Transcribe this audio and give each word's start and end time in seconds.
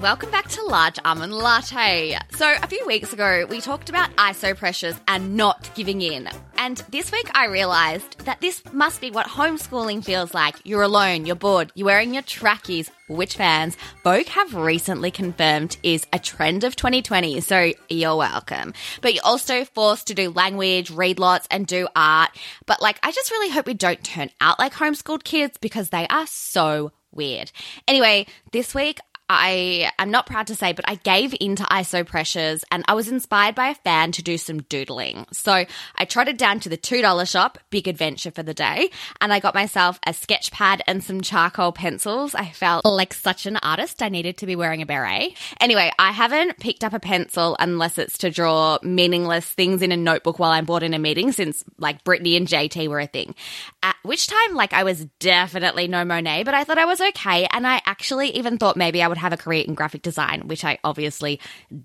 Welcome 0.00 0.30
back 0.30 0.48
to 0.48 0.64
Large 0.64 0.98
Almond 1.04 1.34
Latte. 1.34 2.16
So, 2.30 2.50
a 2.62 2.66
few 2.66 2.86
weeks 2.86 3.12
ago, 3.12 3.44
we 3.50 3.60
talked 3.60 3.90
about 3.90 4.08
ISO 4.16 4.56
pressures 4.56 4.94
and 5.06 5.36
not 5.36 5.68
giving 5.74 6.00
in. 6.00 6.26
And 6.56 6.78
this 6.88 7.12
week, 7.12 7.30
I 7.34 7.48
realized 7.48 8.20
that 8.24 8.40
this 8.40 8.62
must 8.72 9.02
be 9.02 9.10
what 9.10 9.26
homeschooling 9.26 10.02
feels 10.02 10.32
like. 10.32 10.56
You're 10.64 10.80
alone, 10.80 11.26
you're 11.26 11.36
bored, 11.36 11.70
you're 11.74 11.84
wearing 11.84 12.14
your 12.14 12.22
trackies, 12.22 12.90
which 13.08 13.36
fans 13.36 13.76
Vogue 14.02 14.28
have 14.28 14.54
recently 14.54 15.10
confirmed 15.10 15.76
is 15.82 16.06
a 16.14 16.18
trend 16.18 16.64
of 16.64 16.76
2020. 16.76 17.38
So, 17.42 17.74
you're 17.90 18.16
welcome. 18.16 18.72
But 19.02 19.12
you're 19.12 19.26
also 19.26 19.66
forced 19.66 20.06
to 20.06 20.14
do 20.14 20.30
language, 20.30 20.90
read 20.90 21.18
lots, 21.18 21.46
and 21.50 21.66
do 21.66 21.86
art. 21.94 22.30
But, 22.64 22.80
like, 22.80 22.98
I 23.02 23.12
just 23.12 23.30
really 23.30 23.50
hope 23.50 23.66
we 23.66 23.74
don't 23.74 24.02
turn 24.02 24.30
out 24.40 24.58
like 24.58 24.72
homeschooled 24.72 25.24
kids 25.24 25.58
because 25.60 25.90
they 25.90 26.06
are 26.08 26.26
so 26.26 26.92
weird. 27.12 27.52
Anyway, 27.86 28.26
this 28.52 28.74
week 28.74 29.00
I 29.32 29.92
am 29.96 30.10
not 30.10 30.26
proud 30.26 30.48
to 30.48 30.56
say, 30.56 30.72
but 30.72 30.88
I 30.88 30.96
gave 30.96 31.36
into 31.40 31.62
ISO 31.62 32.04
pressures 32.04 32.64
and 32.72 32.84
I 32.88 32.94
was 32.94 33.06
inspired 33.06 33.54
by 33.54 33.68
a 33.68 33.76
fan 33.76 34.10
to 34.12 34.24
do 34.24 34.36
some 34.36 34.62
doodling. 34.62 35.24
So 35.32 35.64
I 35.94 36.04
trotted 36.04 36.36
down 36.36 36.58
to 36.60 36.68
the 36.68 36.76
$2 36.76 37.30
shop, 37.30 37.58
big 37.70 37.86
adventure 37.86 38.32
for 38.32 38.42
the 38.42 38.54
day, 38.54 38.90
and 39.20 39.32
I 39.32 39.38
got 39.38 39.54
myself 39.54 40.00
a 40.04 40.12
sketch 40.12 40.50
pad 40.50 40.82
and 40.88 41.04
some 41.04 41.20
charcoal 41.20 41.70
pencils. 41.70 42.34
I 42.34 42.46
felt 42.46 42.84
like 42.84 43.14
such 43.14 43.46
an 43.46 43.56
artist. 43.58 44.02
I 44.02 44.08
needed 44.08 44.38
to 44.38 44.46
be 44.46 44.56
wearing 44.56 44.82
a 44.82 44.86
beret. 44.86 45.36
Anyway, 45.60 45.92
I 45.96 46.10
haven't 46.10 46.58
picked 46.58 46.82
up 46.82 46.92
a 46.92 46.98
pencil 46.98 47.54
unless 47.60 47.98
it's 47.98 48.18
to 48.18 48.30
draw 48.30 48.78
meaningless 48.82 49.46
things 49.46 49.80
in 49.80 49.92
a 49.92 49.96
notebook 49.96 50.40
while 50.40 50.50
I'm 50.50 50.64
bored 50.64 50.82
in 50.82 50.92
a 50.92 50.98
meeting 50.98 51.30
since 51.30 51.62
like 51.78 52.02
Britney 52.02 52.36
and 52.36 52.48
JT 52.48 52.88
were 52.88 52.98
a 52.98 53.06
thing. 53.06 53.36
At 53.80 53.94
which 54.02 54.26
time, 54.26 54.56
like 54.56 54.72
I 54.72 54.82
was 54.82 55.04
definitely 55.20 55.86
no 55.86 56.04
Monet, 56.04 56.42
but 56.42 56.54
I 56.54 56.64
thought 56.64 56.78
I 56.78 56.86
was 56.86 57.00
okay. 57.00 57.46
And 57.52 57.64
I 57.64 57.80
actually 57.86 58.30
even 58.30 58.58
thought 58.58 58.76
maybe 58.76 59.00
I 59.00 59.06
would 59.06 59.19
have 59.20 59.32
a 59.32 59.36
career 59.36 59.64
in 59.66 59.74
graphic 59.74 60.02
design, 60.02 60.42
which 60.46 60.64
I 60.64 60.78
obviously 60.84 61.40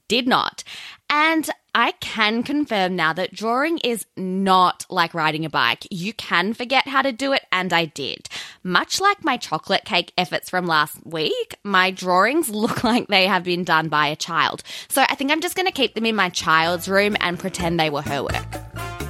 did 0.07 0.27
not. 0.27 0.63
And 1.09 1.49
I 1.75 1.91
can 1.99 2.41
confirm 2.41 2.95
now 2.95 3.13
that 3.13 3.33
drawing 3.33 3.79
is 3.79 4.05
not 4.15 4.85
like 4.89 5.13
riding 5.13 5.45
a 5.45 5.49
bike. 5.49 5.85
You 5.91 6.13
can 6.13 6.53
forget 6.53 6.87
how 6.87 7.01
to 7.01 7.11
do 7.11 7.33
it, 7.33 7.43
and 7.51 7.73
I 7.73 7.85
did. 7.85 8.29
Much 8.63 9.01
like 9.01 9.23
my 9.23 9.37
chocolate 9.37 9.85
cake 9.85 10.13
efforts 10.17 10.49
from 10.49 10.65
last 10.65 11.05
week, 11.05 11.57
my 11.63 11.91
drawings 11.91 12.49
look 12.49 12.83
like 12.83 13.07
they 13.07 13.27
have 13.27 13.43
been 13.43 13.63
done 13.63 13.89
by 13.89 14.07
a 14.07 14.15
child. 14.15 14.63
So 14.87 15.03
I 15.07 15.15
think 15.15 15.31
I'm 15.31 15.41
just 15.41 15.55
going 15.55 15.67
to 15.67 15.71
keep 15.71 15.93
them 15.95 16.05
in 16.05 16.15
my 16.15 16.29
child's 16.29 16.87
room 16.87 17.17
and 17.19 17.37
pretend 17.37 17.79
they 17.79 17.89
were 17.89 18.01
her 18.01 18.23
work. 18.23 19.04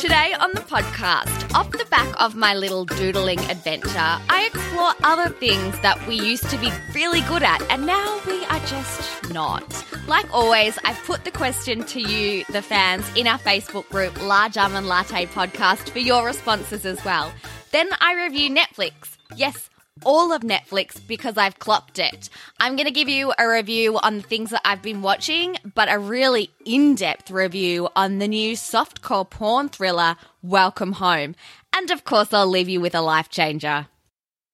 Today 0.00 0.34
on 0.40 0.52
the 0.54 0.62
podcast, 0.62 1.54
off 1.54 1.70
the 1.72 1.84
back 1.90 2.08
of 2.18 2.34
my 2.34 2.54
little 2.54 2.86
doodling 2.86 3.38
adventure, 3.50 3.98
I 3.98 4.50
explore 4.50 4.94
other 5.02 5.28
things 5.28 5.78
that 5.80 6.06
we 6.08 6.14
used 6.14 6.48
to 6.48 6.56
be 6.56 6.72
really 6.94 7.20
good 7.22 7.42
at 7.42 7.60
and 7.70 7.84
now 7.84 8.18
we 8.26 8.42
are 8.46 8.60
just 8.60 9.30
not. 9.30 9.84
Like 10.08 10.26
always, 10.32 10.78
I've 10.84 10.98
put 11.04 11.24
the 11.24 11.30
question 11.30 11.84
to 11.84 12.00
you, 12.00 12.44
the 12.50 12.62
fans, 12.62 13.04
in 13.14 13.26
our 13.26 13.38
Facebook 13.38 13.88
group, 13.90 14.20
Large 14.22 14.56
Almond 14.56 14.88
Latte 14.88 15.26
Podcast, 15.26 15.90
for 15.90 15.98
your 15.98 16.24
responses 16.24 16.86
as 16.86 17.04
well. 17.04 17.30
Then 17.70 17.90
I 18.00 18.24
review 18.24 18.50
Netflix. 18.50 19.18
Yes, 19.36 19.69
all 20.04 20.32
of 20.32 20.42
Netflix 20.42 21.00
because 21.06 21.36
I've 21.36 21.58
clocked 21.58 21.98
it. 21.98 22.28
I'm 22.58 22.76
going 22.76 22.86
to 22.86 22.92
give 22.92 23.08
you 23.08 23.32
a 23.38 23.48
review 23.48 23.98
on 23.98 24.18
the 24.18 24.22
things 24.22 24.50
that 24.50 24.62
I've 24.64 24.82
been 24.82 25.02
watching, 25.02 25.56
but 25.74 25.92
a 25.92 25.98
really 25.98 26.50
in 26.64 26.94
depth 26.94 27.30
review 27.30 27.88
on 27.94 28.18
the 28.18 28.28
new 28.28 28.54
softcore 28.56 29.28
porn 29.28 29.68
thriller, 29.68 30.16
Welcome 30.42 30.92
Home. 30.92 31.34
And 31.72 31.90
of 31.90 32.04
course, 32.04 32.32
I'll 32.32 32.46
leave 32.46 32.68
you 32.68 32.80
with 32.80 32.94
a 32.94 33.00
life 33.00 33.28
changer. 33.28 33.86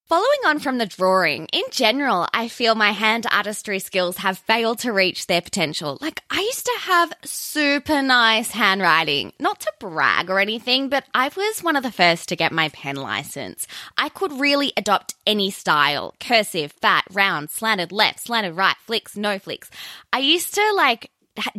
Following 0.09 0.39
on 0.47 0.61
from 0.61 0.79
the 0.79 0.87
drawing, 0.87 1.47
in 1.53 1.65
general, 1.73 2.29
I 2.33 2.47
feel 2.47 2.77
my 2.77 2.93
hand 2.93 3.27
artistry 3.29 3.81
skills 3.81 4.19
have 4.19 4.39
failed 4.39 4.79
to 4.81 4.93
reach 4.93 5.27
their 5.27 5.41
potential. 5.41 5.99
Like, 6.01 6.23
I 6.31 6.43
used 6.43 6.65
to 6.65 6.79
have 6.83 7.13
super 7.25 8.03
nice 8.03 8.53
handwriting. 8.53 9.33
Not 9.41 9.59
to 9.63 9.73
brag 9.81 10.31
or 10.31 10.39
anything, 10.39 10.89
but 10.91 11.03
I 11.13 11.29
was 11.37 11.61
one 11.61 11.75
of 11.75 11.83
the 11.83 11.91
first 11.91 12.29
to 12.29 12.37
get 12.37 12.53
my 12.53 12.69
pen 12.69 12.95
license. 12.95 13.67
I 13.99 14.09
could 14.09 14.31
really 14.31 14.73
adopt 14.77 15.17
any 15.27 15.51
style 15.51 16.15
cursive, 16.21 16.71
fat, 16.71 17.03
round, 17.11 17.51
slanted 17.51 17.91
left, 17.91 18.21
slanted 18.21 18.57
right, 18.57 18.77
flicks, 18.85 19.17
no 19.17 19.41
flicks. 19.41 19.71
I 20.13 20.21
used 20.21 20.55
to 20.55 20.73
like 20.77 21.11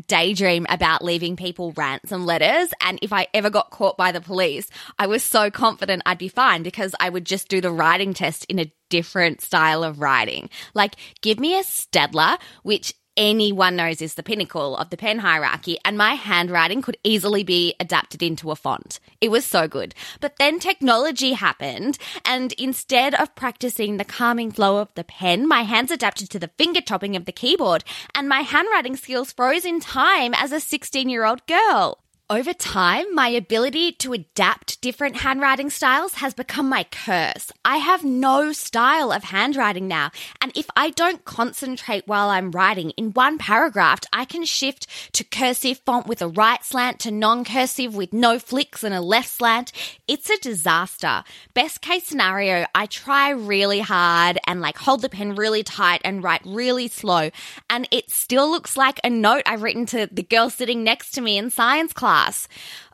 daydream 0.08 0.66
about 0.70 1.04
leaving 1.04 1.36
people 1.36 1.72
ransom 1.74 2.26
letters. 2.26 2.70
And 2.82 3.00
if 3.02 3.14
I 3.14 3.28
ever 3.34 3.50
got 3.50 3.72
caught 3.72 3.98
by 3.98 4.12
the 4.12 4.22
police, 4.22 4.70
I 5.00 5.08
was 5.08 5.24
so 5.24 5.50
confident 5.52 6.04
I'd 6.06 6.18
be 6.18 6.28
fine 6.28 6.64
because 6.64 6.96
I 7.00 7.10
would 7.10 7.26
just 7.26 7.50
do 7.50 7.62
the 7.62 7.72
writing 7.72 8.14
test 8.14 8.46
in 8.46 8.60
a 8.60 8.72
different 8.90 9.42
style 9.42 9.84
of 9.84 10.00
writing. 10.00 10.50
Like, 10.74 10.96
give 11.22 11.40
me 11.40 11.58
a 11.58 11.64
Staedtler, 11.64 12.38
which 12.64 12.94
anyone 13.18 13.76
knows 13.76 14.02
is 14.02 14.14
the 14.14 14.24
pinnacle 14.24 14.78
of 14.78 14.90
the 14.90 14.98
pen 14.98 15.20
hierarchy, 15.20 15.78
and 15.84 15.98
my 15.98 16.14
handwriting 16.14 16.82
could 16.82 16.98
easily 17.04 17.44
be 17.44 17.76
adapted 17.80 18.24
into 18.24 18.52
a 18.52 18.56
font. 18.56 19.00
It 19.20 19.30
was 19.30 19.46
so 19.46 19.68
good. 19.68 19.94
But 20.22 20.38
then 20.38 20.60
technology 20.60 21.34
happened, 21.34 21.98
and 22.24 22.54
instead 22.54 23.16
of 23.16 23.36
practicing 23.36 23.98
the 23.98 24.06
calming 24.06 24.52
flow 24.52 24.78
of 24.78 24.94
the 24.94 25.04
pen, 25.04 25.48
my 25.48 25.64
hands 25.64 25.92
adapted 25.92 26.30
to 26.30 26.40
the 26.40 26.52
finger 26.58 26.80
chopping 26.80 27.16
of 27.16 27.26
the 27.26 27.32
keyboard, 27.32 27.84
and 28.16 28.30
my 28.30 28.42
handwriting 28.42 28.96
skills 28.96 29.32
froze 29.32 29.66
in 29.66 29.80
time 29.80 30.34
as 30.34 30.52
a 30.52 30.60
16 30.60 31.10
year 31.10 31.26
old 31.26 31.46
girl. 31.48 32.00
Over 32.30 32.52
time, 32.54 33.16
my 33.16 33.30
ability 33.30 33.94
to 33.94 34.12
adapt 34.12 34.82
different 34.82 35.16
handwriting 35.16 35.70
styles 35.70 36.16
has 36.16 36.34
become 36.34 36.68
my 36.68 36.84
curse. 36.84 37.54
I 37.64 37.78
have 37.78 38.04
no 38.04 38.52
style 38.52 39.14
of 39.14 39.24
handwriting 39.24 39.88
now, 39.88 40.12
and 40.42 40.52
if 40.54 40.68
I 40.76 40.90
don't 40.90 41.24
concentrate 41.24 42.06
while 42.06 42.28
I'm 42.28 42.52
writing 42.52 42.90
in 42.98 43.14
one 43.14 43.38
paragraph, 43.38 44.02
I 44.12 44.26
can 44.26 44.44
shift 44.44 44.88
to 45.14 45.24
cursive 45.24 45.80
font 45.86 46.06
with 46.06 46.22
a 46.22 46.28
right 46.28 46.62
slant 46.66 47.00
to 47.00 47.12
non 47.12 47.46
cursive 47.46 47.96
with 47.96 48.12
no 48.12 48.40
flicks 48.40 48.84
and 48.84 48.94
a 48.94 49.00
left 49.00 49.30
slant. 49.30 49.72
It's 50.06 50.30
a 50.30 50.36
disaster. 50.36 51.24
Best 51.54 51.80
case 51.80 52.08
scenario, 52.08 52.66
I 52.76 52.88
try 52.88 53.30
really 53.30 53.80
hard 53.80 54.38
and 54.46 54.60
like 54.60 54.80
hold 54.80 55.02
the 55.02 55.08
pen 55.08 55.36
really 55.36 55.64
tight 55.64 56.02
and 56.04 56.22
write 56.22 56.42
really 56.44 56.90
slow, 56.90 57.30
and 57.70 57.88
it 57.90 58.10
still 58.12 58.52
looks 58.52 58.76
like 58.76 59.00
a 59.06 59.10
note 59.10 59.44
I've 59.46 59.64
written 59.64 59.86
to 59.86 60.10
the 60.12 60.24
girl 60.24 60.50
sitting 60.50 60.84
next 60.84 61.12
to 61.12 61.22
me 61.22 61.38
in 61.38 61.52
science 61.52 61.94
class 61.94 62.17
class. 62.18 62.48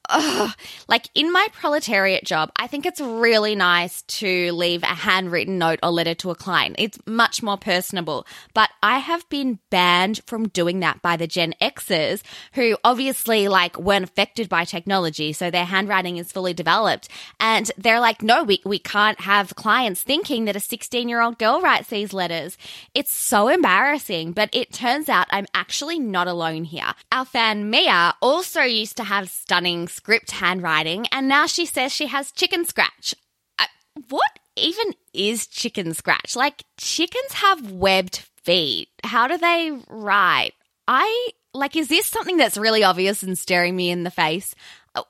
Ugh. 0.10 0.52
Like 0.88 1.10
in 1.16 1.32
my 1.32 1.48
proletariat 1.54 2.26
job, 2.26 2.52
I 2.58 2.68
think 2.68 2.86
it's 2.86 3.00
really 3.00 3.56
nice 3.56 4.02
to 4.04 4.52
leave 4.52 4.84
a 4.84 4.88
handwritten 4.88 5.58
note 5.58 5.80
or 5.82 5.92
letter 5.92 6.14
to 6.16 6.32
a 6.32 6.36
client. 6.36 6.76
It's 6.78 7.00
much 7.06 7.42
more 7.42 7.58
personable. 7.58 8.28
But 8.54 8.70
I 8.82 9.00
have 9.00 9.28
been 9.30 9.60
banned 9.70 10.22
from 10.26 10.50
doing 10.50 10.82
that 10.82 11.02
by 11.02 11.16
the 11.16 11.28
Gen 11.28 11.54
Xers 11.62 12.22
who 12.54 12.78
obviously 12.84 13.48
like 13.48 13.80
weren't 13.80 14.04
affected 14.04 14.50
by 14.50 14.66
technology. 14.66 15.32
So 15.32 15.50
their 15.50 15.66
handwriting 15.66 16.18
is 16.18 16.32
fully 16.32 16.54
developed. 16.54 17.08
And 17.40 17.72
they're 17.78 18.02
like, 18.02 18.22
no, 18.22 18.44
we, 18.44 18.62
we 18.66 18.80
can't 18.80 19.22
have 19.22 19.56
clients 19.56 20.02
thinking 20.04 20.46
that 20.46 20.56
a 20.56 20.60
16 20.60 21.08
year 21.08 21.22
old 21.22 21.40
girl 21.40 21.62
writes 21.62 21.88
these 21.90 22.14
letters. 22.14 22.58
It's 22.94 23.14
so 23.14 23.48
embarrassing. 23.48 24.34
But 24.34 24.50
it 24.52 24.74
turns 24.74 25.08
out 25.08 25.28
I'm 25.30 25.48
actually 25.54 26.00
not 26.00 26.28
alone 26.28 26.66
here. 26.66 26.94
Our 27.12 27.26
fan 27.26 27.70
Mia 27.70 28.16
also 28.22 28.62
used 28.62 28.98
to 28.98 29.04
have 29.06 29.30
stunning 29.30 29.88
script 29.94 30.32
handwriting, 30.32 31.06
and 31.12 31.28
now 31.28 31.46
she 31.46 31.66
says 31.66 31.92
she 31.92 32.08
has 32.08 32.32
chicken 32.32 32.66
scratch. 32.66 33.16
Uh, 33.60 33.66
what 34.10 34.40
even 34.56 34.94
is 35.14 35.48
chicken 35.48 35.94
scratch? 35.94 36.36
Like, 36.36 36.64
chickens 36.78 37.34
have 37.34 37.72
webbed 37.72 38.18
feet. 38.44 38.90
How 39.04 39.28
do 39.28 39.38
they 39.38 39.72
write? 39.90 40.54
I 40.88 41.30
like, 41.54 41.76
is 41.76 41.88
this 41.88 42.08
something 42.08 42.38
that's 42.38 42.58
really 42.58 42.84
obvious 42.84 43.24
and 43.24 43.38
staring 43.38 43.76
me 43.76 43.90
in 43.90 44.04
the 44.04 44.12
face? 44.12 44.56
Uh, 44.96 45.04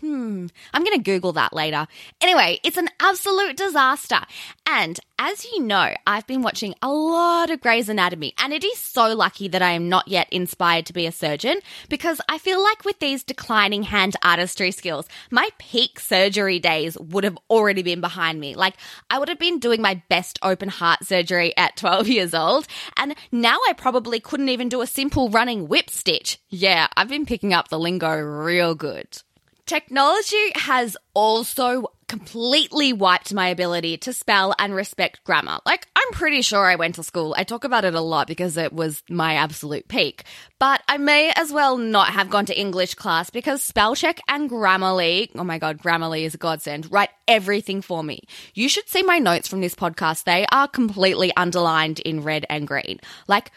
hmm, 0.00 0.46
I'm 0.72 0.84
going 0.84 0.96
to 0.96 1.02
Google 1.02 1.32
that 1.32 1.52
later. 1.52 1.86
Anyway, 2.20 2.58
it's 2.64 2.76
an 2.76 2.88
absolute 3.00 3.56
disaster. 3.56 4.20
And 4.66 4.98
As 5.20 5.44
you 5.46 5.64
know, 5.64 5.92
I've 6.06 6.28
been 6.28 6.42
watching 6.42 6.76
a 6.80 6.92
lot 6.92 7.50
of 7.50 7.60
Grey's 7.60 7.88
Anatomy, 7.88 8.34
and 8.38 8.52
it 8.52 8.62
is 8.62 8.78
so 8.78 9.16
lucky 9.16 9.48
that 9.48 9.62
I 9.62 9.72
am 9.72 9.88
not 9.88 10.06
yet 10.06 10.28
inspired 10.30 10.86
to 10.86 10.92
be 10.92 11.06
a 11.06 11.12
surgeon 11.12 11.58
because 11.88 12.20
I 12.28 12.38
feel 12.38 12.62
like 12.62 12.84
with 12.84 13.00
these 13.00 13.24
declining 13.24 13.82
hand 13.82 14.14
artistry 14.22 14.70
skills, 14.70 15.08
my 15.32 15.48
peak 15.58 15.98
surgery 15.98 16.60
days 16.60 16.96
would 16.98 17.24
have 17.24 17.36
already 17.50 17.82
been 17.82 18.00
behind 18.00 18.38
me. 18.38 18.54
Like, 18.54 18.74
I 19.10 19.18
would 19.18 19.28
have 19.28 19.40
been 19.40 19.58
doing 19.58 19.82
my 19.82 20.00
best 20.08 20.38
open 20.40 20.68
heart 20.68 21.02
surgery 21.02 21.52
at 21.56 21.76
12 21.76 22.06
years 22.06 22.32
old, 22.32 22.68
and 22.96 23.16
now 23.32 23.58
I 23.68 23.72
probably 23.72 24.20
couldn't 24.20 24.50
even 24.50 24.68
do 24.68 24.82
a 24.82 24.86
simple 24.86 25.30
running 25.30 25.66
whip 25.66 25.90
stitch. 25.90 26.38
Yeah, 26.48 26.86
I've 26.96 27.08
been 27.08 27.26
picking 27.26 27.52
up 27.52 27.70
the 27.70 27.78
lingo 27.80 28.14
real 28.14 28.76
good. 28.76 29.20
Technology 29.66 30.52
has 30.54 30.96
also 31.12 31.88
completely 32.08 32.92
wiped 32.92 33.32
my 33.34 33.48
ability 33.48 33.98
to 33.98 34.12
spell 34.12 34.54
and 34.58 34.74
respect 34.74 35.22
grammar. 35.24 35.58
Like, 35.66 35.86
I'm 35.94 36.12
pretty 36.12 36.42
sure 36.42 36.64
I 36.64 36.76
went 36.76 36.94
to 36.96 37.02
school. 37.02 37.34
I 37.36 37.44
talk 37.44 37.64
about 37.64 37.84
it 37.84 37.94
a 37.94 38.00
lot 38.00 38.26
because 38.26 38.56
it 38.56 38.72
was 38.72 39.02
my 39.08 39.34
absolute 39.34 39.86
peak. 39.88 40.24
But 40.58 40.82
I 40.88 40.96
may 40.96 41.32
as 41.36 41.52
well 41.52 41.76
not 41.76 42.08
have 42.08 42.30
gone 42.30 42.46
to 42.46 42.58
English 42.58 42.94
class 42.94 43.30
because 43.30 43.62
spell 43.62 43.94
check 43.94 44.20
and 44.28 44.50
Grammarly, 44.50 45.30
oh 45.36 45.44
my 45.44 45.58
god, 45.58 45.78
Grammarly 45.78 46.22
is 46.22 46.34
a 46.34 46.38
godsend, 46.38 46.90
write 46.90 47.10
everything 47.28 47.82
for 47.82 48.02
me. 48.02 48.22
You 48.54 48.68
should 48.68 48.88
see 48.88 49.02
my 49.02 49.18
notes 49.18 49.46
from 49.46 49.60
this 49.60 49.74
podcast. 49.74 50.24
They 50.24 50.46
are 50.50 50.66
completely 50.66 51.32
underlined 51.36 52.00
in 52.00 52.22
red 52.22 52.46
and 52.48 52.66
green. 52.66 53.00
Like, 53.28 53.52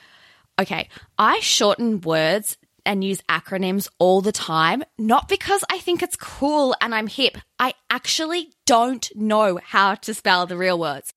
okay, 0.60 0.90
I 1.18 1.40
shorten 1.40 2.02
words 2.02 2.58
and 2.86 3.04
use 3.04 3.22
acronyms 3.30 3.88
all 4.00 4.22
the 4.22 4.32
time, 4.32 4.84
not 4.98 5.30
because 5.30 5.64
I 5.70 5.80
think 5.80 6.02
it's 6.02 6.16
cool 6.16 6.76
and 6.82 6.94
I'm 6.94 7.08
hip. 7.08 7.38
I 7.60 7.74
actually 7.90 8.54
don't 8.66 9.10
know 9.16 9.60
how 9.64 9.96
to 9.96 10.14
spell 10.14 10.46
the 10.46 10.58
real 10.58 10.80
words. 10.80 11.14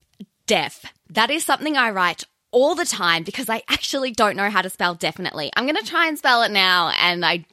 Deaf. 0.47 0.85
That 1.11 1.31
is 1.31 1.45
something 1.45 1.77
I 1.77 1.91
write 1.91 2.25
all 2.51 2.75
the 2.75 2.85
time 2.85 3.25
because 3.25 3.49
I 3.51 3.63
actually 3.69 4.13
don't 4.13 4.37
know 4.37 4.49
how 4.49 4.63
to 4.63 4.71
spell 4.71 4.95
definitely. 4.95 5.51
I'm 5.57 5.65
going 5.65 5.77
to 5.77 5.85
try 5.85 6.07
and 6.07 6.17
spell 6.17 6.43
it 6.43 6.53
now 6.53 6.93
and 7.01 7.25
I 7.25 7.45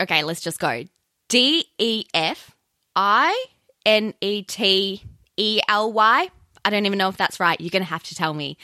okay, 0.00 0.24
let's 0.24 0.40
just 0.40 0.58
go. 0.58 0.84
D 1.28 1.66
E 1.78 2.04
F 2.14 2.52
I 2.94 3.44
N 3.84 4.14
E 4.20 4.42
T 4.42 5.02
E 5.36 5.60
L 5.68 5.92
Y. 5.92 6.30
I 6.64 6.70
don't 6.70 6.86
even 6.86 6.98
know 6.98 7.08
if 7.08 7.16
that's 7.16 7.38
right. 7.38 7.60
You're 7.60 7.70
going 7.70 7.82
to 7.82 7.88
have 7.88 8.02
to 8.04 8.14
tell 8.14 8.34
me. 8.34 8.56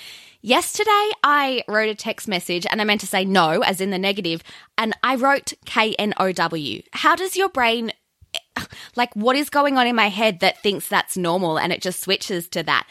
Yesterday, 0.44 1.10
I 1.22 1.62
wrote 1.68 1.88
a 1.88 1.94
text 1.94 2.26
message 2.26 2.66
and 2.68 2.80
I 2.80 2.84
meant 2.84 3.00
to 3.02 3.06
say 3.06 3.24
no, 3.24 3.60
as 3.60 3.80
in 3.80 3.90
the 3.90 3.98
negative, 3.98 4.42
and 4.76 4.92
I 5.04 5.14
wrote 5.14 5.52
K 5.64 5.94
N 5.94 6.14
O 6.18 6.32
W. 6.32 6.82
How 6.92 7.14
does 7.14 7.36
your 7.36 7.48
brain, 7.48 7.92
eh, 8.34 8.64
like, 8.96 9.14
what 9.14 9.36
is 9.36 9.48
going 9.48 9.78
on 9.78 9.86
in 9.86 9.94
my 9.94 10.08
head 10.08 10.40
that 10.40 10.60
thinks 10.60 10.88
that's 10.88 11.16
normal 11.16 11.60
and 11.60 11.72
it 11.72 11.80
just 11.80 12.00
switches 12.00 12.48
to 12.48 12.64
that? 12.64 12.88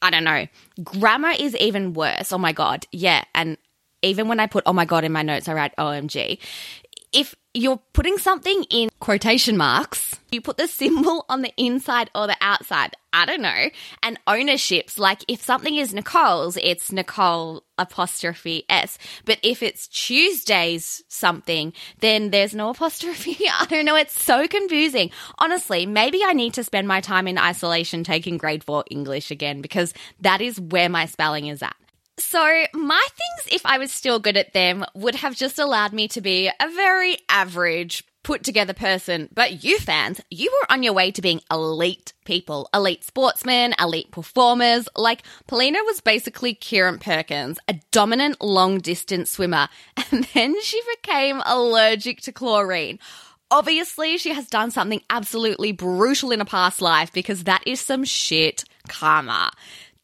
I 0.00 0.10
don't 0.10 0.22
know. 0.22 0.46
Grammar 0.84 1.32
is 1.36 1.56
even 1.56 1.94
worse. 1.94 2.32
Oh 2.32 2.38
my 2.38 2.52
God. 2.52 2.86
Yeah. 2.92 3.24
And 3.34 3.58
even 4.02 4.28
when 4.28 4.38
I 4.38 4.46
put 4.46 4.62
oh 4.66 4.72
my 4.72 4.84
God 4.84 5.02
in 5.02 5.12
my 5.12 5.22
notes, 5.22 5.48
I 5.48 5.54
write 5.54 5.74
OMG. 5.76 6.38
If 7.12 7.34
you're 7.54 7.80
putting 7.92 8.16
something 8.16 8.64
in 8.70 8.88
quotation 8.98 9.58
marks, 9.58 10.16
you 10.30 10.40
put 10.40 10.56
the 10.56 10.66
symbol 10.66 11.26
on 11.28 11.42
the 11.42 11.52
inside 11.58 12.10
or 12.14 12.26
the 12.26 12.36
outside. 12.40 12.96
I 13.12 13.26
don't 13.26 13.42
know. 13.42 13.68
And 14.02 14.18
ownerships, 14.26 14.98
like 14.98 15.22
if 15.28 15.42
something 15.42 15.76
is 15.76 15.92
Nicole's, 15.92 16.56
it's 16.56 16.90
Nicole 16.90 17.64
apostrophe 17.76 18.64
S. 18.70 18.96
But 19.26 19.38
if 19.42 19.62
it's 19.62 19.86
Tuesday's 19.88 21.02
something, 21.08 21.74
then 22.00 22.30
there's 22.30 22.54
no 22.54 22.70
apostrophe. 22.70 23.36
I 23.52 23.66
don't 23.66 23.84
know. 23.84 23.96
It's 23.96 24.20
so 24.20 24.48
confusing. 24.48 25.10
Honestly, 25.38 25.84
maybe 25.84 26.22
I 26.24 26.32
need 26.32 26.54
to 26.54 26.64
spend 26.64 26.88
my 26.88 27.02
time 27.02 27.28
in 27.28 27.36
isolation 27.36 28.04
taking 28.04 28.38
grade 28.38 28.64
four 28.64 28.84
English 28.90 29.30
again 29.30 29.60
because 29.60 29.92
that 30.20 30.40
is 30.40 30.58
where 30.58 30.88
my 30.88 31.04
spelling 31.04 31.48
is 31.48 31.62
at. 31.62 31.76
So, 32.18 32.64
my 32.74 33.06
things, 33.10 33.54
if 33.54 33.64
I 33.64 33.78
was 33.78 33.90
still 33.90 34.18
good 34.18 34.36
at 34.36 34.52
them, 34.52 34.84
would 34.94 35.14
have 35.16 35.34
just 35.34 35.58
allowed 35.58 35.94
me 35.94 36.08
to 36.08 36.20
be 36.20 36.48
a 36.48 36.68
very 36.68 37.16
average, 37.28 38.04
put 38.22 38.44
together 38.44 38.74
person. 38.74 39.30
But 39.32 39.64
you 39.64 39.78
fans, 39.78 40.20
you 40.30 40.50
were 40.52 40.72
on 40.72 40.82
your 40.82 40.92
way 40.92 41.10
to 41.10 41.22
being 41.22 41.40
elite 41.50 42.12
people, 42.26 42.68
elite 42.74 43.02
sportsmen, 43.02 43.74
elite 43.80 44.10
performers. 44.10 44.88
Like, 44.94 45.22
Polina 45.46 45.78
was 45.84 46.02
basically 46.02 46.54
Kieren 46.54 47.00
Perkins, 47.00 47.58
a 47.66 47.80
dominant 47.92 48.42
long 48.42 48.78
distance 48.78 49.30
swimmer. 49.30 49.68
And 50.12 50.24
then 50.34 50.60
she 50.60 50.78
became 50.96 51.42
allergic 51.46 52.20
to 52.22 52.32
chlorine. 52.32 52.98
Obviously, 53.50 54.18
she 54.18 54.34
has 54.34 54.46
done 54.46 54.70
something 54.70 55.00
absolutely 55.08 55.72
brutal 55.72 56.32
in 56.32 56.42
a 56.42 56.44
past 56.44 56.82
life 56.82 57.10
because 57.14 57.44
that 57.44 57.62
is 57.66 57.80
some 57.80 58.04
shit 58.04 58.64
karma. 58.88 59.50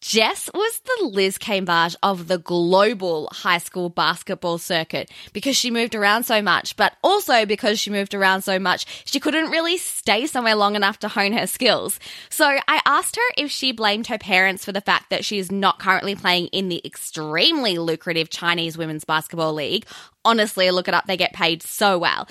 Jess 0.00 0.48
was 0.54 0.80
the 0.80 1.06
Liz 1.06 1.38
Cambage 1.38 1.96
of 2.02 2.28
the 2.28 2.38
global 2.38 3.28
high 3.32 3.58
school 3.58 3.88
basketball 3.88 4.58
circuit 4.58 5.10
because 5.32 5.56
she 5.56 5.72
moved 5.72 5.94
around 5.94 6.22
so 6.22 6.40
much, 6.40 6.76
but 6.76 6.94
also 7.02 7.44
because 7.44 7.80
she 7.80 7.90
moved 7.90 8.14
around 8.14 8.42
so 8.42 8.60
much, 8.60 8.86
she 9.04 9.18
couldn't 9.18 9.50
really 9.50 9.76
stay 9.76 10.26
somewhere 10.26 10.54
long 10.54 10.76
enough 10.76 11.00
to 11.00 11.08
hone 11.08 11.32
her 11.32 11.48
skills. 11.48 11.98
So 12.30 12.46
I 12.46 12.80
asked 12.86 13.16
her 13.16 13.22
if 13.36 13.50
she 13.50 13.72
blamed 13.72 14.06
her 14.06 14.18
parents 14.18 14.64
for 14.64 14.72
the 14.72 14.80
fact 14.80 15.10
that 15.10 15.24
she 15.24 15.38
is 15.38 15.50
not 15.50 15.80
currently 15.80 16.14
playing 16.14 16.46
in 16.48 16.68
the 16.68 16.80
extremely 16.84 17.78
lucrative 17.78 18.30
Chinese 18.30 18.78
Women's 18.78 19.04
Basketball 19.04 19.52
League. 19.52 19.84
Honestly, 20.24 20.70
look 20.70 20.88
it 20.88 20.94
up, 20.94 21.06
they 21.06 21.16
get 21.16 21.32
paid 21.32 21.62
so 21.62 21.98
well 21.98 22.28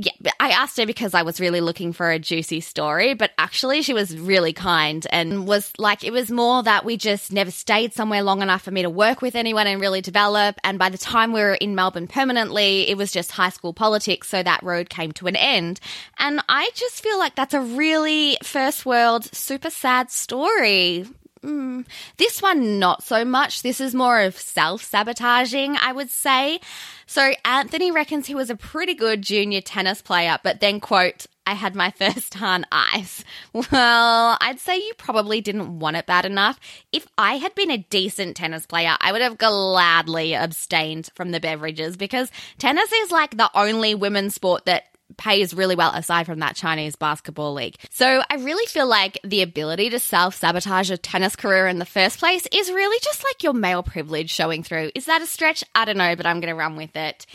yeah, 0.00 0.12
I 0.38 0.50
asked 0.50 0.76
her 0.76 0.86
because 0.86 1.12
I 1.12 1.22
was 1.22 1.40
really 1.40 1.60
looking 1.60 1.92
for 1.92 2.08
a 2.08 2.20
juicy 2.20 2.60
story, 2.60 3.14
but 3.14 3.32
actually 3.36 3.82
she 3.82 3.92
was 3.92 4.16
really 4.16 4.52
kind 4.52 5.04
and 5.10 5.44
was 5.44 5.72
like, 5.76 6.04
it 6.04 6.12
was 6.12 6.30
more 6.30 6.62
that 6.62 6.84
we 6.84 6.96
just 6.96 7.32
never 7.32 7.50
stayed 7.50 7.92
somewhere 7.94 8.22
long 8.22 8.40
enough 8.40 8.62
for 8.62 8.70
me 8.70 8.82
to 8.82 8.90
work 8.90 9.20
with 9.22 9.34
anyone 9.34 9.66
and 9.66 9.80
really 9.80 10.00
develop. 10.00 10.54
And 10.62 10.78
by 10.78 10.88
the 10.88 10.98
time 10.98 11.32
we 11.32 11.40
were 11.40 11.54
in 11.54 11.74
Melbourne 11.74 12.06
permanently, 12.06 12.88
it 12.88 12.96
was 12.96 13.10
just 13.10 13.32
high 13.32 13.48
school 13.48 13.72
politics. 13.72 14.28
So 14.28 14.40
that 14.40 14.62
road 14.62 14.88
came 14.88 15.10
to 15.12 15.26
an 15.26 15.34
end. 15.34 15.80
And 16.16 16.40
I 16.48 16.70
just 16.74 17.02
feel 17.02 17.18
like 17.18 17.34
that's 17.34 17.54
a 17.54 17.60
really 17.60 18.38
first 18.44 18.86
world, 18.86 19.24
super 19.34 19.70
sad 19.70 20.12
story. 20.12 21.06
Mm, 21.44 21.86
this 22.16 22.42
one, 22.42 22.78
not 22.78 23.02
so 23.02 23.24
much. 23.24 23.62
This 23.62 23.80
is 23.80 23.94
more 23.94 24.20
of 24.20 24.36
self 24.36 24.82
sabotaging, 24.82 25.76
I 25.76 25.92
would 25.92 26.10
say. 26.10 26.60
So 27.06 27.32
Anthony 27.44 27.90
reckons 27.90 28.26
he 28.26 28.34
was 28.34 28.50
a 28.50 28.56
pretty 28.56 28.94
good 28.94 29.22
junior 29.22 29.60
tennis 29.60 30.02
player, 30.02 30.38
but 30.42 30.60
then, 30.60 30.80
quote, 30.80 31.26
I 31.46 31.54
had 31.54 31.74
my 31.74 31.90
first 31.98 32.34
Hahn 32.34 32.66
Ice. 32.70 33.24
Well, 33.54 34.36
I'd 34.40 34.60
say 34.60 34.76
you 34.76 34.92
probably 34.98 35.40
didn't 35.40 35.78
want 35.78 35.96
it 35.96 36.06
bad 36.06 36.26
enough. 36.26 36.60
If 36.92 37.06
I 37.16 37.38
had 37.38 37.54
been 37.54 37.70
a 37.70 37.78
decent 37.78 38.36
tennis 38.36 38.66
player, 38.66 38.96
I 39.00 39.12
would 39.12 39.22
have 39.22 39.38
gladly 39.38 40.34
abstained 40.34 41.08
from 41.14 41.30
the 41.30 41.40
beverages 41.40 41.96
because 41.96 42.30
tennis 42.58 42.92
is 42.92 43.10
like 43.10 43.36
the 43.36 43.50
only 43.54 43.94
women's 43.94 44.34
sport 44.34 44.66
that 44.66 44.84
pays 45.16 45.54
really 45.54 45.74
well 45.74 45.92
aside 45.92 46.26
from 46.26 46.40
that 46.40 46.56
Chinese 46.56 46.96
basketball 46.96 47.54
league. 47.54 47.76
So 47.90 48.22
I 48.30 48.36
really 48.36 48.66
feel 48.66 48.86
like 48.86 49.18
the 49.24 49.42
ability 49.42 49.90
to 49.90 49.98
self 49.98 50.34
sabotage 50.34 50.90
a 50.90 50.98
tennis 50.98 51.36
career 51.36 51.66
in 51.66 51.78
the 51.78 51.84
first 51.84 52.18
place 52.18 52.46
is 52.52 52.70
really 52.70 52.98
just 53.02 53.24
like 53.24 53.42
your 53.42 53.52
male 53.54 53.82
privilege 53.82 54.30
showing 54.30 54.62
through. 54.62 54.90
Is 54.94 55.06
that 55.06 55.22
a 55.22 55.26
stretch? 55.26 55.64
I 55.74 55.84
don't 55.84 55.98
know, 55.98 56.16
but 56.16 56.26
I'm 56.26 56.40
going 56.40 56.52
to 56.52 56.58
run 56.58 56.76
with 56.76 56.94
it. 56.96 57.26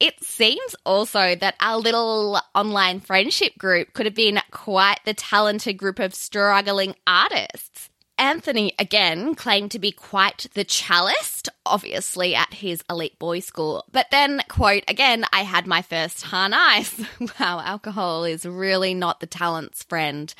It 0.00 0.22
seems 0.22 0.74
also 0.84 1.36
that 1.36 1.54
our 1.60 1.76
little 1.76 2.40
online 2.56 2.98
friendship 2.98 3.56
group 3.56 3.92
could 3.92 4.06
have 4.06 4.16
been 4.16 4.40
quite 4.50 4.98
the 5.04 5.14
talented 5.14 5.76
group 5.76 6.00
of 6.00 6.12
struggling 6.12 6.96
artists. 7.06 7.88
Anthony, 8.22 8.72
again, 8.78 9.34
claimed 9.34 9.72
to 9.72 9.80
be 9.80 9.90
quite 9.90 10.46
the 10.54 10.64
cellist, 10.64 11.48
obviously 11.66 12.36
at 12.36 12.54
his 12.54 12.80
elite 12.88 13.18
boys' 13.18 13.44
school. 13.44 13.84
But 13.90 14.12
then, 14.12 14.42
quote, 14.48 14.84
again, 14.86 15.24
I 15.32 15.40
had 15.40 15.66
my 15.66 15.82
first 15.82 16.22
Hahn 16.22 16.54
Ice. 16.54 17.00
wow, 17.40 17.58
alcohol 17.58 18.22
is 18.22 18.46
really 18.46 18.94
not 18.94 19.18
the 19.18 19.26
talent's 19.26 19.82
friend. 19.82 20.32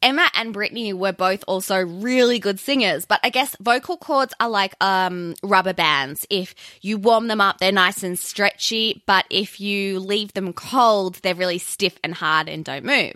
Emma 0.00 0.30
and 0.36 0.52
Brittany 0.52 0.92
were 0.92 1.10
both 1.10 1.42
also 1.48 1.80
really 1.80 2.38
good 2.38 2.60
singers, 2.60 3.04
but 3.04 3.18
I 3.24 3.30
guess 3.30 3.56
vocal 3.58 3.96
cords 3.96 4.32
are 4.38 4.48
like 4.48 4.76
um, 4.80 5.34
rubber 5.42 5.72
bands. 5.72 6.24
If 6.30 6.54
you 6.82 6.98
warm 6.98 7.26
them 7.26 7.40
up, 7.40 7.58
they're 7.58 7.72
nice 7.72 8.04
and 8.04 8.16
stretchy, 8.16 9.02
but 9.06 9.24
if 9.28 9.60
you 9.60 9.98
leave 9.98 10.34
them 10.34 10.52
cold, 10.52 11.16
they're 11.16 11.34
really 11.34 11.58
stiff 11.58 11.98
and 12.04 12.14
hard 12.14 12.48
and 12.48 12.64
don't 12.64 12.84
move. 12.84 13.14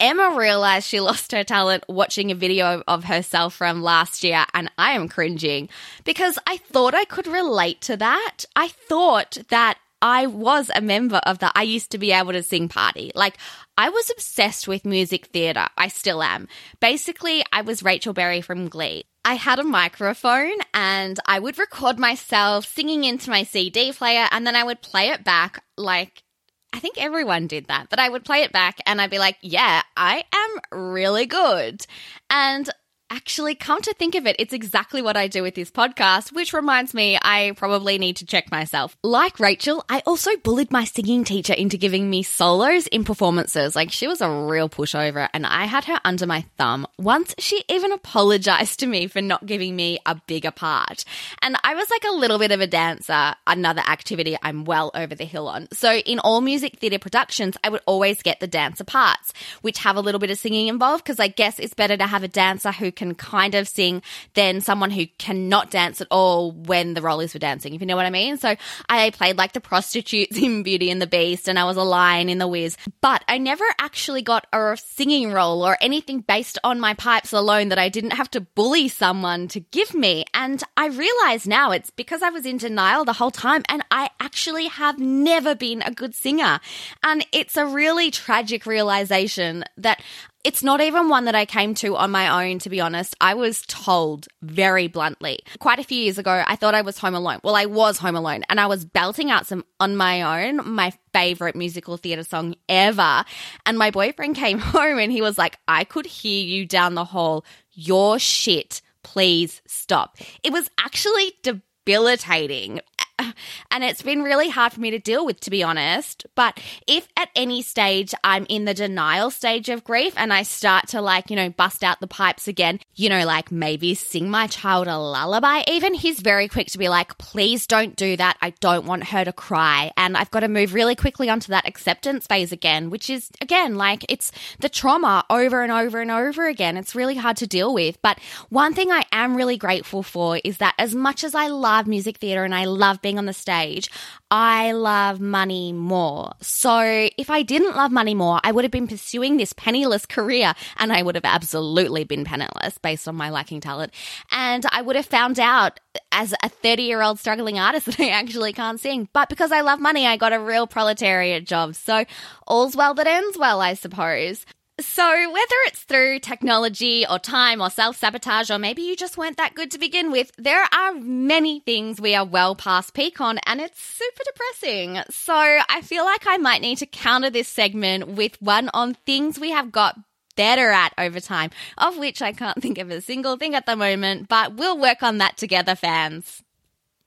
Emma 0.00 0.36
realized 0.36 0.86
she 0.86 1.00
lost 1.00 1.32
her 1.32 1.42
talent 1.42 1.84
watching 1.88 2.30
a 2.30 2.36
video 2.36 2.82
of 2.86 3.04
herself 3.04 3.54
from 3.54 3.82
last 3.82 4.22
year, 4.22 4.44
and 4.54 4.70
I 4.78 4.92
am 4.92 5.08
cringing 5.08 5.68
because 6.04 6.38
I 6.46 6.58
thought 6.58 6.94
I 6.94 7.04
could 7.04 7.26
relate 7.26 7.80
to 7.82 7.96
that. 7.96 8.44
I 8.54 8.68
thought 8.68 9.38
that 9.48 9.78
I 10.00 10.26
was 10.26 10.70
a 10.72 10.80
member 10.80 11.20
of 11.26 11.40
the 11.40 11.50
I 11.54 11.62
used 11.62 11.90
to 11.90 11.98
be 11.98 12.12
able 12.12 12.32
to 12.32 12.42
sing 12.42 12.68
party. 12.68 13.10
Like, 13.16 13.36
I 13.76 13.88
was 13.90 14.10
obsessed 14.10 14.68
with 14.68 14.84
music 14.84 15.26
theatre. 15.26 15.66
I 15.76 15.88
still 15.88 16.22
am. 16.22 16.46
Basically, 16.80 17.44
I 17.52 17.62
was 17.62 17.82
Rachel 17.82 18.12
Berry 18.12 18.40
from 18.40 18.68
Glee. 18.68 19.04
I 19.24 19.34
had 19.34 19.58
a 19.58 19.64
microphone 19.64 20.54
and 20.72 21.18
I 21.26 21.38
would 21.38 21.58
record 21.58 21.98
myself 21.98 22.64
singing 22.66 23.04
into 23.04 23.30
my 23.30 23.42
CD 23.42 23.92
player 23.92 24.26
and 24.30 24.46
then 24.46 24.56
I 24.56 24.64
would 24.64 24.80
play 24.80 25.08
it 25.08 25.22
back 25.22 25.62
like 25.76 26.22
I 26.72 26.80
think 26.80 26.98
everyone 26.98 27.46
did 27.46 27.66
that, 27.66 27.88
but 27.88 27.98
I 27.98 28.08
would 28.08 28.24
play 28.24 28.42
it 28.42 28.52
back 28.52 28.78
and 28.86 29.00
I'd 29.00 29.10
be 29.10 29.18
like, 29.18 29.36
yeah, 29.40 29.82
I 29.96 30.24
am 30.32 30.90
really 30.96 31.26
good. 31.26 31.86
And 32.30 32.68
Actually, 33.10 33.54
come 33.54 33.80
to 33.80 33.94
think 33.94 34.14
of 34.14 34.26
it, 34.26 34.36
it's 34.38 34.52
exactly 34.52 35.00
what 35.00 35.16
I 35.16 35.28
do 35.28 35.42
with 35.42 35.54
this 35.54 35.70
podcast, 35.70 36.30
which 36.30 36.52
reminds 36.52 36.92
me 36.92 37.18
I 37.20 37.52
probably 37.56 37.96
need 37.96 38.16
to 38.16 38.26
check 38.26 38.50
myself. 38.50 38.98
Like 39.02 39.40
Rachel, 39.40 39.82
I 39.88 40.02
also 40.04 40.36
bullied 40.36 40.70
my 40.70 40.84
singing 40.84 41.24
teacher 41.24 41.54
into 41.54 41.78
giving 41.78 42.10
me 42.10 42.22
solos 42.22 42.86
in 42.86 43.04
performances. 43.04 43.74
Like 43.74 43.92
she 43.92 44.06
was 44.06 44.20
a 44.20 44.30
real 44.30 44.68
pushover 44.68 45.26
and 45.32 45.46
I 45.46 45.64
had 45.64 45.86
her 45.86 45.98
under 46.04 46.26
my 46.26 46.44
thumb. 46.58 46.86
Once 46.98 47.34
she 47.38 47.64
even 47.68 47.92
apologized 47.92 48.80
to 48.80 48.86
me 48.86 49.06
for 49.06 49.22
not 49.22 49.46
giving 49.46 49.74
me 49.74 49.98
a 50.04 50.14
bigger 50.26 50.50
part. 50.50 51.06
And 51.40 51.56
I 51.64 51.76
was 51.76 51.88
like 51.88 52.04
a 52.04 52.14
little 52.14 52.38
bit 52.38 52.52
of 52.52 52.60
a 52.60 52.66
dancer, 52.66 53.34
another 53.46 53.82
activity 53.88 54.36
I'm 54.42 54.66
well 54.66 54.90
over 54.94 55.14
the 55.14 55.24
hill 55.24 55.48
on. 55.48 55.68
So 55.72 55.94
in 55.94 56.18
all 56.18 56.42
music 56.42 56.78
theatre 56.78 56.98
productions, 56.98 57.56
I 57.64 57.70
would 57.70 57.82
always 57.86 58.20
get 58.20 58.40
the 58.40 58.46
dancer 58.46 58.84
parts, 58.84 59.32
which 59.62 59.78
have 59.78 59.96
a 59.96 60.02
little 60.02 60.18
bit 60.18 60.30
of 60.30 60.38
singing 60.38 60.68
involved 60.68 61.04
because 61.04 61.18
I 61.18 61.28
guess 61.28 61.58
it's 61.58 61.72
better 61.72 61.96
to 61.96 62.06
have 62.06 62.22
a 62.22 62.28
dancer 62.28 62.70
who 62.70 62.92
can 62.98 63.14
kind 63.14 63.54
of 63.54 63.68
sing 63.68 64.02
than 64.34 64.60
someone 64.60 64.90
who 64.90 65.06
cannot 65.18 65.70
dance 65.70 66.00
at 66.00 66.08
all 66.10 66.50
when 66.50 66.94
the 66.94 67.00
role 67.00 67.20
is 67.20 67.32
for 67.32 67.38
dancing, 67.38 67.74
if 67.74 67.80
you 67.80 67.86
know 67.86 67.94
what 67.94 68.06
I 68.06 68.10
mean. 68.10 68.36
So 68.36 68.56
I 68.88 69.10
played 69.10 69.38
like 69.38 69.52
the 69.52 69.60
prostitutes 69.60 70.36
in 70.42 70.64
Beauty 70.64 70.90
and 70.90 71.00
the 71.00 71.06
Beast 71.06 71.48
and 71.48 71.58
I 71.58 71.64
was 71.64 71.76
a 71.76 71.82
lion 71.82 72.28
in 72.28 72.38
The 72.38 72.48
Wiz, 72.48 72.76
but 73.00 73.22
I 73.28 73.38
never 73.38 73.64
actually 73.78 74.22
got 74.22 74.46
a 74.52 74.76
singing 74.76 75.32
role 75.32 75.64
or 75.64 75.78
anything 75.80 76.20
based 76.20 76.58
on 76.64 76.80
my 76.80 76.94
pipes 76.94 77.32
alone 77.32 77.68
that 77.68 77.78
I 77.78 77.88
didn't 77.88 78.12
have 78.12 78.30
to 78.32 78.40
bully 78.40 78.88
someone 78.88 79.46
to 79.48 79.60
give 79.60 79.94
me. 79.94 80.24
And 80.34 80.62
I 80.76 80.88
realize 80.88 81.46
now 81.46 81.70
it's 81.70 81.90
because 81.90 82.22
I 82.22 82.30
was 82.30 82.44
in 82.44 82.56
denial 82.56 83.04
the 83.04 83.12
whole 83.12 83.30
time 83.30 83.62
and 83.68 83.82
I 83.92 84.10
actually 84.18 84.66
have 84.66 84.98
never 84.98 85.54
been 85.54 85.82
a 85.82 85.92
good 85.92 86.14
singer. 86.14 86.58
And 87.04 87.24
it's 87.32 87.56
a 87.56 87.64
really 87.64 88.10
tragic 88.10 88.66
realization 88.66 89.64
that 89.76 90.02
it's 90.44 90.62
not 90.62 90.80
even 90.80 91.08
one 91.08 91.24
that 91.24 91.34
I 91.34 91.44
came 91.44 91.74
to 91.74 91.96
on 91.96 92.10
my 92.10 92.48
own, 92.48 92.58
to 92.60 92.70
be 92.70 92.80
honest. 92.80 93.14
I 93.20 93.34
was 93.34 93.62
told 93.62 94.28
very 94.40 94.86
bluntly. 94.86 95.40
Quite 95.58 95.78
a 95.78 95.84
few 95.84 95.98
years 95.98 96.18
ago, 96.18 96.44
I 96.46 96.56
thought 96.56 96.74
I 96.74 96.82
was 96.82 96.98
home 96.98 97.14
alone. 97.14 97.40
Well, 97.42 97.56
I 97.56 97.66
was 97.66 97.98
home 97.98 98.16
alone 98.16 98.44
and 98.48 98.60
I 98.60 98.66
was 98.66 98.84
belting 98.84 99.30
out 99.30 99.46
some 99.46 99.64
on 99.80 99.96
my 99.96 100.46
own, 100.46 100.68
my 100.70 100.92
favorite 101.12 101.56
musical 101.56 101.96
theatre 101.96 102.22
song 102.22 102.54
ever. 102.68 103.24
And 103.66 103.78
my 103.78 103.90
boyfriend 103.90 104.36
came 104.36 104.58
home 104.60 104.98
and 104.98 105.10
he 105.10 105.20
was 105.20 105.38
like, 105.38 105.58
I 105.66 105.84
could 105.84 106.06
hear 106.06 106.44
you 106.44 106.66
down 106.66 106.94
the 106.94 107.04
hall. 107.04 107.44
Your 107.72 108.18
shit. 108.18 108.80
Please 109.02 109.62
stop. 109.66 110.18
It 110.42 110.52
was 110.52 110.70
actually 110.78 111.32
debilitating. 111.42 112.80
And 113.70 113.84
it's 113.84 114.02
been 114.02 114.22
really 114.22 114.48
hard 114.48 114.72
for 114.72 114.80
me 114.80 114.90
to 114.90 114.98
deal 114.98 115.26
with, 115.26 115.40
to 115.40 115.50
be 115.50 115.62
honest. 115.62 116.26
But 116.34 116.58
if 116.86 117.06
at 117.16 117.28
any 117.36 117.62
stage 117.62 118.14
I'm 118.24 118.46
in 118.48 118.64
the 118.64 118.74
denial 118.74 119.30
stage 119.30 119.68
of 119.68 119.84
grief 119.84 120.14
and 120.16 120.32
I 120.32 120.42
start 120.42 120.88
to 120.88 121.00
like, 121.00 121.30
you 121.30 121.36
know, 121.36 121.50
bust 121.50 121.84
out 121.84 122.00
the 122.00 122.06
pipes 122.06 122.48
again, 122.48 122.80
you 122.94 123.08
know, 123.08 123.24
like 123.26 123.52
maybe 123.52 123.94
sing 123.94 124.30
my 124.30 124.46
child 124.46 124.88
a 124.88 124.98
lullaby, 124.98 125.62
even 125.68 125.94
he's 125.94 126.20
very 126.20 126.48
quick 126.48 126.68
to 126.68 126.78
be 126.78 126.88
like, 126.88 127.18
please 127.18 127.66
don't 127.66 127.94
do 127.94 128.16
that. 128.16 128.38
I 128.40 128.50
don't 128.60 128.86
want 128.86 129.04
her 129.08 129.24
to 129.24 129.32
cry. 129.32 129.92
And 129.96 130.16
I've 130.16 130.30
got 130.30 130.40
to 130.40 130.48
move 130.48 130.74
really 130.74 130.96
quickly 130.96 131.28
onto 131.28 131.50
that 131.52 131.68
acceptance 131.68 132.26
phase 132.26 132.52
again, 132.52 132.90
which 132.90 133.10
is 133.10 133.30
again, 133.40 133.76
like 133.76 134.04
it's 134.08 134.32
the 134.60 134.68
trauma 134.68 135.24
over 135.28 135.62
and 135.62 135.70
over 135.70 136.00
and 136.00 136.10
over 136.10 136.48
again. 136.48 136.76
It's 136.76 136.94
really 136.94 137.16
hard 137.16 137.36
to 137.38 137.46
deal 137.46 137.74
with. 137.74 138.00
But 138.02 138.18
one 138.48 138.74
thing 138.74 138.90
I 138.90 139.04
am 139.12 139.36
really 139.36 139.58
grateful 139.58 140.02
for 140.02 140.40
is 140.42 140.58
that 140.58 140.74
as 140.78 140.94
much 140.94 141.22
as 141.22 141.34
I 141.34 141.48
love 141.48 141.86
music 141.86 142.16
theatre 142.16 142.44
and 142.44 142.54
I 142.54 142.64
love 142.64 143.00
being 143.08 143.18
on 143.18 143.24
the 143.24 143.32
stage, 143.32 143.90
I 144.30 144.72
love 144.72 145.18
money 145.18 145.72
more. 145.72 146.32
So 146.42 147.08
if 147.16 147.30
I 147.30 147.40
didn't 147.40 147.74
love 147.74 147.90
money 147.90 148.14
more, 148.14 148.38
I 148.44 148.52
would 148.52 148.64
have 148.64 148.70
been 148.70 148.86
pursuing 148.86 149.38
this 149.38 149.54
penniless 149.54 150.04
career 150.04 150.52
and 150.76 150.92
I 150.92 151.00
would 151.00 151.14
have 151.14 151.24
absolutely 151.24 152.04
been 152.04 152.26
penniless 152.26 152.76
based 152.76 153.08
on 153.08 153.16
my 153.16 153.30
lacking 153.30 153.62
talent. 153.62 153.94
And 154.30 154.66
I 154.70 154.82
would 154.82 154.96
have 154.96 155.06
found 155.06 155.40
out 155.40 155.80
as 156.12 156.34
a 156.42 156.50
30 156.50 156.82
year 156.82 157.00
old 157.00 157.18
struggling 157.18 157.58
artist 157.58 157.86
that 157.86 157.98
I 157.98 158.10
actually 158.10 158.52
can't 158.52 158.78
sing. 158.78 159.08
But 159.14 159.30
because 159.30 159.52
I 159.52 159.62
love 159.62 159.80
money, 159.80 160.06
I 160.06 160.18
got 160.18 160.34
a 160.34 160.38
real 160.38 160.66
proletariat 160.66 161.46
job. 161.46 161.76
So 161.76 162.04
all's 162.46 162.76
well 162.76 162.92
that 162.92 163.06
ends 163.06 163.38
well, 163.38 163.62
I 163.62 163.72
suppose. 163.72 164.44
So, 164.80 165.04
whether 165.08 165.56
it's 165.66 165.82
through 165.82 166.20
technology 166.20 167.04
or 167.08 167.18
time 167.18 167.60
or 167.60 167.68
self 167.68 167.96
sabotage, 167.96 168.48
or 168.48 168.60
maybe 168.60 168.82
you 168.82 168.94
just 168.94 169.18
weren't 169.18 169.36
that 169.36 169.54
good 169.54 169.72
to 169.72 169.78
begin 169.78 170.12
with, 170.12 170.30
there 170.38 170.64
are 170.72 170.94
many 170.94 171.58
things 171.60 172.00
we 172.00 172.14
are 172.14 172.24
well 172.24 172.54
past 172.54 172.94
peak 172.94 173.20
on, 173.20 173.38
and 173.44 173.60
it's 173.60 173.80
super 173.80 174.22
depressing. 174.24 175.00
So, 175.10 175.34
I 175.34 175.80
feel 175.82 176.04
like 176.04 176.28
I 176.28 176.36
might 176.36 176.60
need 176.60 176.78
to 176.78 176.86
counter 176.86 177.28
this 177.28 177.48
segment 177.48 178.06
with 178.08 178.40
one 178.40 178.70
on 178.72 178.94
things 178.94 179.40
we 179.40 179.50
have 179.50 179.72
got 179.72 179.98
better 180.36 180.70
at 180.70 180.94
over 180.96 181.18
time, 181.18 181.50
of 181.76 181.98
which 181.98 182.22
I 182.22 182.32
can't 182.32 182.62
think 182.62 182.78
of 182.78 182.90
a 182.90 183.00
single 183.00 183.36
thing 183.36 183.56
at 183.56 183.66
the 183.66 183.74
moment, 183.74 184.28
but 184.28 184.54
we'll 184.54 184.78
work 184.78 185.02
on 185.02 185.18
that 185.18 185.36
together, 185.36 185.74
fans. 185.74 186.44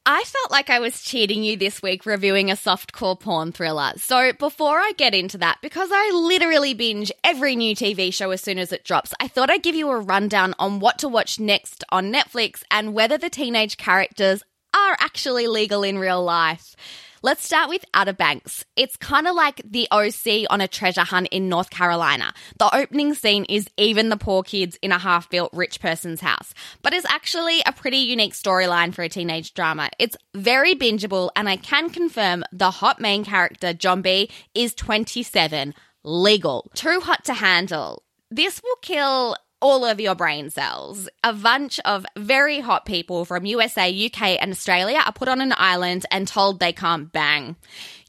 I 0.03 0.23
felt 0.23 0.49
like 0.49 0.71
I 0.71 0.79
was 0.79 1.03
cheating 1.03 1.43
you 1.43 1.55
this 1.55 1.79
week 1.83 2.07
reviewing 2.07 2.49
a 2.49 2.55
softcore 2.55 3.19
porn 3.19 3.51
thriller. 3.51 3.93
So 3.97 4.33
before 4.33 4.79
I 4.79 4.93
get 4.97 5.13
into 5.13 5.37
that, 5.37 5.59
because 5.61 5.89
I 5.91 6.09
literally 6.11 6.73
binge 6.73 7.11
every 7.23 7.55
new 7.55 7.75
TV 7.75 8.11
show 8.11 8.31
as 8.31 8.41
soon 8.41 8.57
as 8.57 8.71
it 8.71 8.83
drops, 8.83 9.13
I 9.19 9.27
thought 9.27 9.51
I'd 9.51 9.61
give 9.61 9.75
you 9.75 9.91
a 9.91 9.99
rundown 9.99 10.55
on 10.57 10.79
what 10.79 10.97
to 10.99 11.07
watch 11.07 11.39
next 11.39 11.83
on 11.89 12.11
Netflix 12.11 12.63
and 12.71 12.95
whether 12.95 13.15
the 13.15 13.29
teenage 13.29 13.77
characters 13.77 14.41
are 14.75 14.97
actually 14.99 15.45
legal 15.45 15.83
in 15.83 15.99
real 15.99 16.23
life. 16.23 16.75
Let's 17.23 17.45
start 17.45 17.69
with 17.69 17.85
Outer 17.93 18.13
Banks. 18.13 18.65
It's 18.75 18.97
kind 18.97 19.27
of 19.27 19.35
like 19.35 19.61
the 19.63 19.87
OC 19.91 20.47
on 20.49 20.59
a 20.59 20.67
treasure 20.67 21.03
hunt 21.03 21.27
in 21.29 21.49
North 21.49 21.69
Carolina. 21.69 22.33
The 22.57 22.75
opening 22.75 23.13
scene 23.13 23.45
is 23.45 23.67
even 23.77 24.09
the 24.09 24.17
poor 24.17 24.41
kids 24.41 24.79
in 24.81 24.91
a 24.91 24.97
half 24.97 25.29
built 25.29 25.53
rich 25.53 25.79
person's 25.79 26.21
house, 26.21 26.55
but 26.81 26.95
it's 26.95 27.05
actually 27.05 27.61
a 27.67 27.73
pretty 27.73 27.97
unique 27.97 28.33
storyline 28.33 28.91
for 28.91 29.03
a 29.03 29.09
teenage 29.09 29.53
drama. 29.53 29.91
It's 29.99 30.17
very 30.33 30.73
bingeable, 30.73 31.29
and 31.35 31.47
I 31.47 31.57
can 31.57 31.91
confirm 31.91 32.43
the 32.51 32.71
hot 32.71 32.99
main 32.99 33.23
character, 33.23 33.71
John 33.71 34.01
B, 34.01 34.31
is 34.55 34.73
27. 34.73 35.75
Legal. 36.03 36.71
Too 36.73 37.01
hot 37.01 37.25
to 37.25 37.35
handle. 37.35 38.01
This 38.31 38.63
will 38.63 38.77
kill 38.81 39.35
all 39.61 39.85
of 39.85 40.01
your 40.01 40.15
brain 40.15 40.49
cells. 40.49 41.07
A 41.23 41.33
bunch 41.33 41.79
of 41.85 42.05
very 42.17 42.59
hot 42.59 42.85
people 42.85 43.25
from 43.25 43.45
USA, 43.45 43.89
UK, 43.89 44.41
and 44.41 44.51
Australia 44.51 45.01
are 45.05 45.13
put 45.13 45.27
on 45.27 45.41
an 45.41 45.53
island 45.55 46.05
and 46.11 46.27
told 46.27 46.59
they 46.59 46.73
can't 46.73 47.11
bang. 47.11 47.55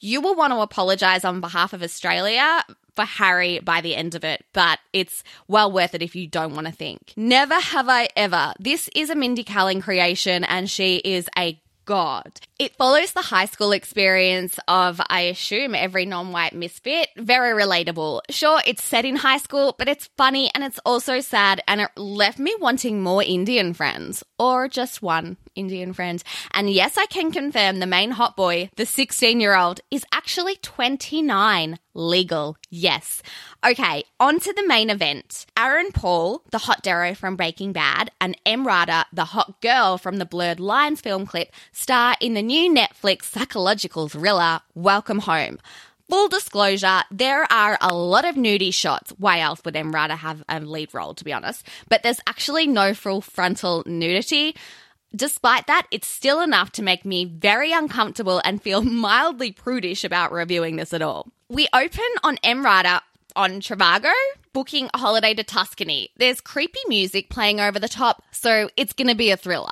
You 0.01 0.21
will 0.21 0.35
want 0.35 0.53
to 0.53 0.61
apologize 0.61 1.25
on 1.25 1.41
behalf 1.41 1.73
of 1.73 1.83
Australia 1.83 2.65
for 2.97 3.05
Harry 3.05 3.59
by 3.61 3.81
the 3.81 3.95
end 3.95 4.15
of 4.15 4.25
it, 4.25 4.45
but 4.53 4.79
it's 4.93 5.23
well 5.49 5.71
worth 5.71 5.95
it 5.95 6.03
if 6.03 6.15
you 6.17 6.27
don't 6.27 6.55
want 6.55 6.67
to 6.67 6.73
think. 6.73 7.13
Never 7.17 7.55
have 7.55 7.89
I 7.89 8.09
ever. 8.17 8.53
This 8.59 8.89
is 8.95 9.11
a 9.11 9.15
Mindy 9.15 9.45
Kaling 9.45 9.83
creation, 9.83 10.45
and 10.45 10.69
she 10.69 10.97
is 10.97 11.29
a 11.39 11.61
God. 11.93 12.41
It 12.59 12.75
follows 12.77 13.13
the 13.13 13.21
high 13.21 13.45
school 13.45 13.73
experience 13.73 14.59
of, 14.67 14.99
I 15.11 15.23
assume, 15.33 15.75
every 15.75 16.07
non 16.07 16.33
white 16.33 16.55
misfit. 16.55 17.09
Very 17.19 17.53
relatable. 17.53 18.23
Sure, 18.31 18.63
it's 18.67 18.83
set 18.83 19.05
in 19.05 19.17
high 19.17 19.37
school, 19.37 19.75
but 19.79 19.91
it's 19.91 20.09
funny 20.17 20.51
and 20.55 20.65
it's 20.65 20.81
also 20.87 21.21
sad, 21.21 21.63
and 21.69 21.83
it 21.83 21.91
left 21.99 22.39
me 22.39 22.55
wanting 22.59 23.03
more 23.03 23.23
Indian 23.23 23.75
friends, 23.75 24.25
or 24.39 24.69
just 24.69 25.03
one 25.03 25.37
Indian 25.55 25.93
friend. 25.93 26.23
And 26.53 26.71
yes, 26.71 26.97
I 26.97 27.07
can 27.07 27.31
confirm 27.33 27.79
the 27.79 27.87
main 27.87 28.13
hot 28.13 28.37
boy, 28.37 28.71
the 28.77 28.87
16 28.87 29.41
year 29.41 29.57
old, 29.57 29.81
is 29.91 30.05
actually 30.13 30.57
29. 30.57 31.79
Legal, 31.95 32.57
yes. 32.71 33.23
Okay, 33.65 34.05
on 34.19 34.41
to 34.41 34.53
the 34.53 34.67
main 34.67 34.89
event. 34.89 35.47
Aaron 35.57 35.93
Paul, 35.93 36.43
the 36.51 36.59
hot 36.59 36.83
Darrow 36.83 37.15
from 37.15 37.37
Breaking 37.37 37.73
Bad, 37.73 38.11
and 38.21 38.37
Emrata, 38.47 39.05
the 39.13 39.27
hot 39.27 39.61
girl 39.61 39.99
from 39.99 40.17
the 40.17 40.25
Blurred 40.27 40.61
Lines 40.61 41.01
film 41.01 41.27
clip, 41.27 41.53
star 41.73 42.17
in 42.21 42.35
the 42.35 42.43
new 42.43 42.73
Netflix 42.73 43.25
psychological 43.25 44.09
thriller 44.09 44.61
Welcome 44.75 45.21
Home. 45.21 45.59
Full 46.13 46.29
disclosure, 46.29 47.03
there 47.11 47.51
are 47.51 47.79
a 47.81 47.95
lot 47.95 48.27
of 48.27 48.35
nudie 48.35 48.75
shots. 48.75 49.15
Why 49.17 49.41
else 49.41 49.63
would 49.65 49.75
Emrata 49.75 50.17
have 50.17 50.45
a 50.47 50.61
lead 50.61 50.93
role, 50.93 51.15
to 51.15 51.25
be 51.25 51.33
honest? 51.33 51.67
But 51.89 52.03
there's 52.03 52.21
actually 52.27 52.67
no 52.67 52.93
full 52.93 53.23
frontal 53.23 53.83
nudity. 53.87 54.55
Despite 55.15 55.67
that, 55.67 55.87
it's 55.91 56.07
still 56.07 56.41
enough 56.41 56.73
to 56.73 56.83
make 56.83 57.05
me 57.05 57.25
very 57.25 57.73
uncomfortable 57.73 58.41
and 58.45 58.63
feel 58.63 58.83
mildly 58.83 59.53
prudish 59.53 60.05
about 60.05 60.33
reviewing 60.33 60.77
this 60.77 60.93
at 60.93 61.03
all. 61.03 61.29
We 61.49 61.69
open 61.73 62.01
on 62.23 62.37
Emrata 62.39 63.01
on 63.37 63.61
Trivago, 63.61 64.13
booking 64.53 64.89
a 64.95 64.99
holiday 64.99 65.35
to 65.35 65.45
Tuscany. 65.45 66.11
There's 66.17 66.41
creepy 66.41 66.81
music 66.89 67.29
playing 67.29 67.61
over 67.61 67.79
the 67.79 67.89
top, 67.89 68.23
so 68.31 68.69
it's 68.77 68.93
going 68.93 69.09
to 69.09 69.15
be 69.15 69.31
a 69.31 69.37
thriller. 69.37 69.71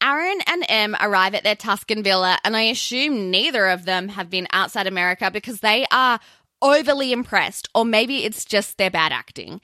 Aaron 0.00 0.38
and 0.46 0.64
Em 0.68 0.96
arrive 1.00 1.34
at 1.34 1.42
their 1.42 1.56
Tuscan 1.56 2.02
villa, 2.02 2.38
and 2.44 2.56
I 2.56 2.62
assume 2.62 3.30
neither 3.30 3.66
of 3.66 3.84
them 3.84 4.08
have 4.08 4.30
been 4.30 4.46
outside 4.52 4.86
America 4.86 5.30
because 5.30 5.60
they 5.60 5.86
are 5.90 6.20
overly 6.62 7.12
impressed, 7.12 7.68
or 7.74 7.84
maybe 7.84 8.24
it's 8.24 8.44
just 8.44 8.78
their 8.78 8.90
bad 8.90 9.12
acting. 9.12 9.60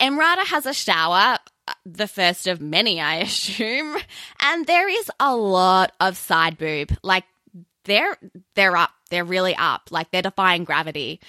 Emrata 0.00 0.44
has 0.46 0.66
a 0.66 0.74
shower, 0.74 1.38
the 1.84 2.08
first 2.08 2.46
of 2.46 2.60
many, 2.60 3.00
I 3.00 3.16
assume, 3.26 3.96
and 4.40 4.66
there 4.66 4.88
is 4.88 5.10
a 5.20 5.34
lot 5.34 5.92
of 6.00 6.16
side 6.16 6.58
boob. 6.58 6.96
Like 7.02 7.24
they're 7.84 8.16
they're 8.54 8.76
up, 8.76 8.90
they're 9.10 9.24
really 9.24 9.54
up, 9.56 9.90
like 9.90 10.10
they're 10.10 10.22
defying 10.22 10.64
gravity. 10.64 11.20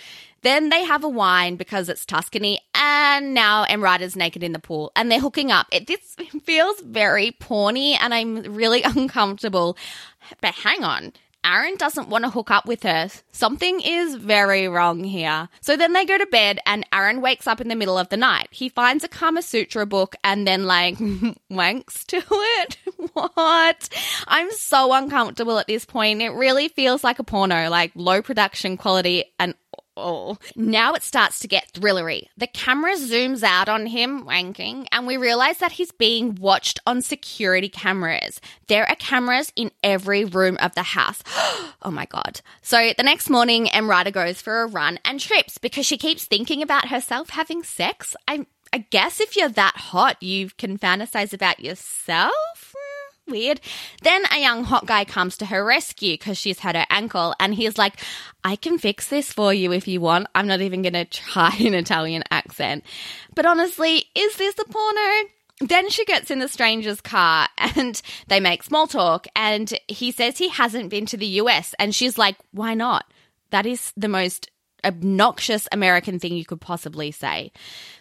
Then 0.43 0.69
they 0.69 0.83
have 0.85 1.03
a 1.03 1.09
wine 1.09 1.55
because 1.55 1.89
it's 1.89 2.05
Tuscany, 2.05 2.59
and 2.73 3.33
now 3.33 3.65
Emrata's 3.65 4.15
naked 4.15 4.43
in 4.43 4.51
the 4.51 4.59
pool 4.59 4.91
and 4.95 5.11
they're 5.11 5.19
hooking 5.19 5.51
up. 5.51 5.67
It 5.71 5.87
this 5.87 6.15
feels 6.43 6.79
very 6.81 7.31
porny 7.31 7.97
and 7.99 8.13
I'm 8.13 8.53
really 8.53 8.83
uncomfortable. 8.95 9.77
But 10.41 10.53
hang 10.55 10.83
on. 10.83 11.13
Aaron 11.47 11.77
doesn't 11.77 12.09
want 12.09 12.25
to 12.25 12.29
hook 12.29 12.51
up 12.51 12.65
with 12.65 12.83
her. 12.83 13.09
Something 13.31 13.79
is 13.79 14.15
very 14.15 14.67
wrong 14.67 15.03
here. 15.03 15.47
So 15.61 15.77
then 15.77 15.93
they 15.93 16.03
go 16.03 16.17
to 16.17 16.25
bed 16.25 16.59
and 16.65 16.85
Aaron 16.91 17.21
wakes 17.21 17.47
up 17.47 17.61
in 17.61 17.69
the 17.69 17.75
middle 17.75 17.97
of 17.97 18.09
the 18.09 18.17
night. 18.17 18.49
He 18.51 18.67
finds 18.67 19.05
a 19.05 19.07
Kama 19.07 19.41
Sutra 19.41 19.85
book 19.85 20.15
and 20.23 20.45
then 20.45 20.65
like 20.65 20.97
wanks 21.51 22.05
to 22.07 22.21
it. 22.29 22.77
what? 23.13 23.89
I'm 24.27 24.51
so 24.51 24.91
uncomfortable 24.91 25.57
at 25.57 25.67
this 25.67 25.85
point. 25.85 26.21
It 26.21 26.31
really 26.31 26.67
feels 26.67 27.03
like 27.03 27.19
a 27.19 27.23
porno, 27.23 27.69
like 27.69 27.91
low 27.95 28.21
production 28.21 28.75
quality 28.75 29.23
and 29.39 29.55
Oh. 29.97 30.37
Now 30.55 30.93
it 30.93 31.01
starts 31.01 31.39
to 31.39 31.47
get 31.47 31.73
thrillery. 31.73 32.27
The 32.37 32.45
camera 32.45 32.93
zooms 32.93 33.41
out 33.41 33.67
on 33.67 33.87
him 33.87 34.25
wanking, 34.25 34.87
and 34.91 35.07
we 35.07 35.17
realize 35.17 35.57
that 35.57 35.71
he's 35.71 35.91
being 35.91 36.35
watched 36.35 36.79
on 36.85 37.01
security 37.01 37.67
cameras. 37.67 38.39
There 38.67 38.87
are 38.87 38.95
cameras 38.95 39.51
in 39.55 39.71
every 39.83 40.23
room 40.23 40.57
of 40.61 40.75
the 40.75 40.83
house. 40.83 41.23
oh 41.81 41.91
my 41.91 42.05
god. 42.05 42.41
So 42.61 42.93
the 42.95 43.03
next 43.03 43.27
morning, 43.27 43.65
Emrata 43.65 44.13
goes 44.13 44.39
for 44.39 44.61
a 44.61 44.67
run 44.67 44.99
and 45.03 45.19
trips 45.19 45.57
because 45.57 45.87
she 45.87 45.97
keeps 45.97 46.25
thinking 46.25 46.61
about 46.61 46.89
herself 46.89 47.31
having 47.31 47.63
sex. 47.63 48.15
I, 48.27 48.45
I 48.71 48.79
guess 48.91 49.19
if 49.19 49.35
you're 49.35 49.49
that 49.49 49.77
hot, 49.77 50.21
you 50.21 50.51
can 50.57 50.77
fantasize 50.77 51.33
about 51.33 51.59
yourself? 51.59 52.75
Weird. 53.27 53.61
Then 54.01 54.23
a 54.31 54.39
young 54.39 54.63
hot 54.63 54.85
guy 54.85 55.05
comes 55.05 55.37
to 55.37 55.45
her 55.47 55.63
rescue 55.63 56.13
because 56.13 56.37
she's 56.37 56.59
had 56.59 56.75
her 56.75 56.85
ankle, 56.89 57.33
and 57.39 57.53
he's 57.53 57.77
like, 57.77 57.99
I 58.43 58.55
can 58.55 58.77
fix 58.77 59.07
this 59.07 59.31
for 59.31 59.53
you 59.53 59.71
if 59.71 59.87
you 59.87 60.01
want. 60.01 60.27
I'm 60.35 60.47
not 60.47 60.61
even 60.61 60.81
going 60.81 60.93
to 60.93 61.05
try 61.05 61.55
an 61.59 61.73
Italian 61.73 62.23
accent. 62.31 62.83
But 63.35 63.45
honestly, 63.45 64.05
is 64.15 64.35
this 64.37 64.55
a 64.59 64.65
porno? 64.65 65.29
Then 65.59 65.89
she 65.89 66.05
gets 66.05 66.29
in 66.29 66.39
the 66.39 66.47
stranger's 66.47 67.01
car 67.01 67.47
and 67.57 67.99
they 68.27 68.39
make 68.39 68.63
small 68.63 68.87
talk. 68.87 69.27
And 69.35 69.73
he 69.87 70.11
says 70.11 70.37
he 70.37 70.49
hasn't 70.49 70.89
been 70.89 71.05
to 71.07 71.17
the 71.17 71.25
US. 71.41 71.73
And 71.79 71.95
she's 71.95 72.17
like, 72.17 72.35
why 72.51 72.73
not? 72.73 73.05
That 73.49 73.65
is 73.65 73.91
the 73.97 74.07
most 74.07 74.51
obnoxious 74.83 75.67
American 75.71 76.19
thing 76.19 76.35
you 76.35 76.45
could 76.45 76.61
possibly 76.61 77.11
say. 77.11 77.51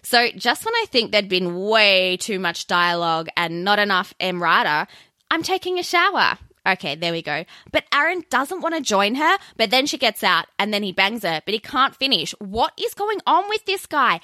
So 0.02 0.28
just 0.36 0.64
when 0.64 0.74
I 0.74 0.86
think 0.88 1.10
there'd 1.10 1.28
been 1.28 1.56
way 1.56 2.16
too 2.18 2.38
much 2.38 2.66
dialogue 2.66 3.28
and 3.36 3.64
not 3.64 3.78
enough 3.78 4.14
Emrata, 4.20 4.86
I'm 5.30 5.42
taking 5.42 5.78
a 5.78 5.82
shower. 5.82 6.38
Okay, 6.66 6.96
there 6.96 7.12
we 7.12 7.22
go. 7.22 7.44
But 7.70 7.84
Aaron 7.94 8.24
doesn't 8.28 8.60
want 8.60 8.74
to 8.74 8.80
join 8.80 9.14
her, 9.14 9.38
but 9.56 9.70
then 9.70 9.86
she 9.86 9.98
gets 9.98 10.24
out 10.24 10.46
and 10.58 10.74
then 10.74 10.82
he 10.82 10.90
bangs 10.90 11.22
her, 11.22 11.40
but 11.44 11.54
he 11.54 11.60
can't 11.60 11.94
finish. 11.94 12.32
What 12.40 12.72
is 12.76 12.92
going 12.94 13.20
on 13.24 13.48
with 13.48 13.64
this 13.66 13.86
guy? 13.86 14.20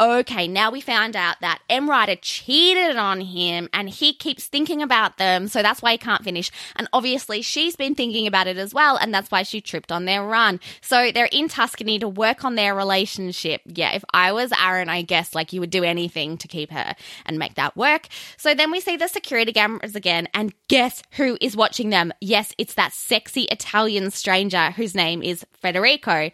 Okay, 0.00 0.48
now 0.48 0.70
we 0.70 0.80
found 0.80 1.14
out 1.16 1.40
that 1.40 1.60
Emrata 1.68 2.18
cheated 2.20 2.96
on 2.96 3.20
him 3.20 3.68
and 3.72 3.88
he 3.88 4.12
keeps 4.12 4.46
thinking 4.46 4.82
about 4.82 5.18
them, 5.18 5.48
so 5.48 5.62
that's 5.62 5.82
why 5.82 5.92
he 5.92 5.98
can't 5.98 6.24
finish. 6.24 6.50
And 6.76 6.88
obviously, 6.92 7.42
she's 7.42 7.76
been 7.76 7.94
thinking 7.94 8.26
about 8.26 8.46
it 8.46 8.56
as 8.56 8.72
well, 8.74 8.96
and 8.96 9.12
that's 9.12 9.30
why 9.30 9.42
she 9.42 9.60
tripped 9.60 9.92
on 9.92 10.04
their 10.04 10.24
run. 10.24 10.60
So 10.80 11.12
they're 11.12 11.26
in 11.26 11.48
Tuscany 11.48 11.98
to 11.98 12.08
work 12.08 12.44
on 12.44 12.54
their 12.54 12.74
relationship. 12.74 13.60
Yeah, 13.66 13.92
if 13.92 14.04
I 14.12 14.32
was 14.32 14.52
Aaron, 14.58 14.88
I 14.88 15.02
guess 15.02 15.34
like 15.34 15.52
you 15.52 15.60
would 15.60 15.70
do 15.70 15.84
anything 15.84 16.38
to 16.38 16.48
keep 16.48 16.70
her 16.70 16.94
and 17.26 17.38
make 17.38 17.54
that 17.54 17.76
work. 17.76 18.08
So 18.36 18.54
then 18.54 18.70
we 18.70 18.80
see 18.80 18.96
the 18.96 19.08
security 19.08 19.52
cameras 19.52 19.94
again, 19.94 20.28
and 20.34 20.54
guess 20.68 21.02
who 21.12 21.36
is 21.40 21.56
watching 21.56 21.90
them? 21.90 22.12
Yes, 22.20 22.52
it's 22.58 22.74
that 22.74 22.92
sexy 22.92 23.42
Italian 23.42 24.10
stranger 24.10 24.70
whose 24.70 24.94
name 24.94 25.22
is 25.22 25.44
Federico. 25.60 26.30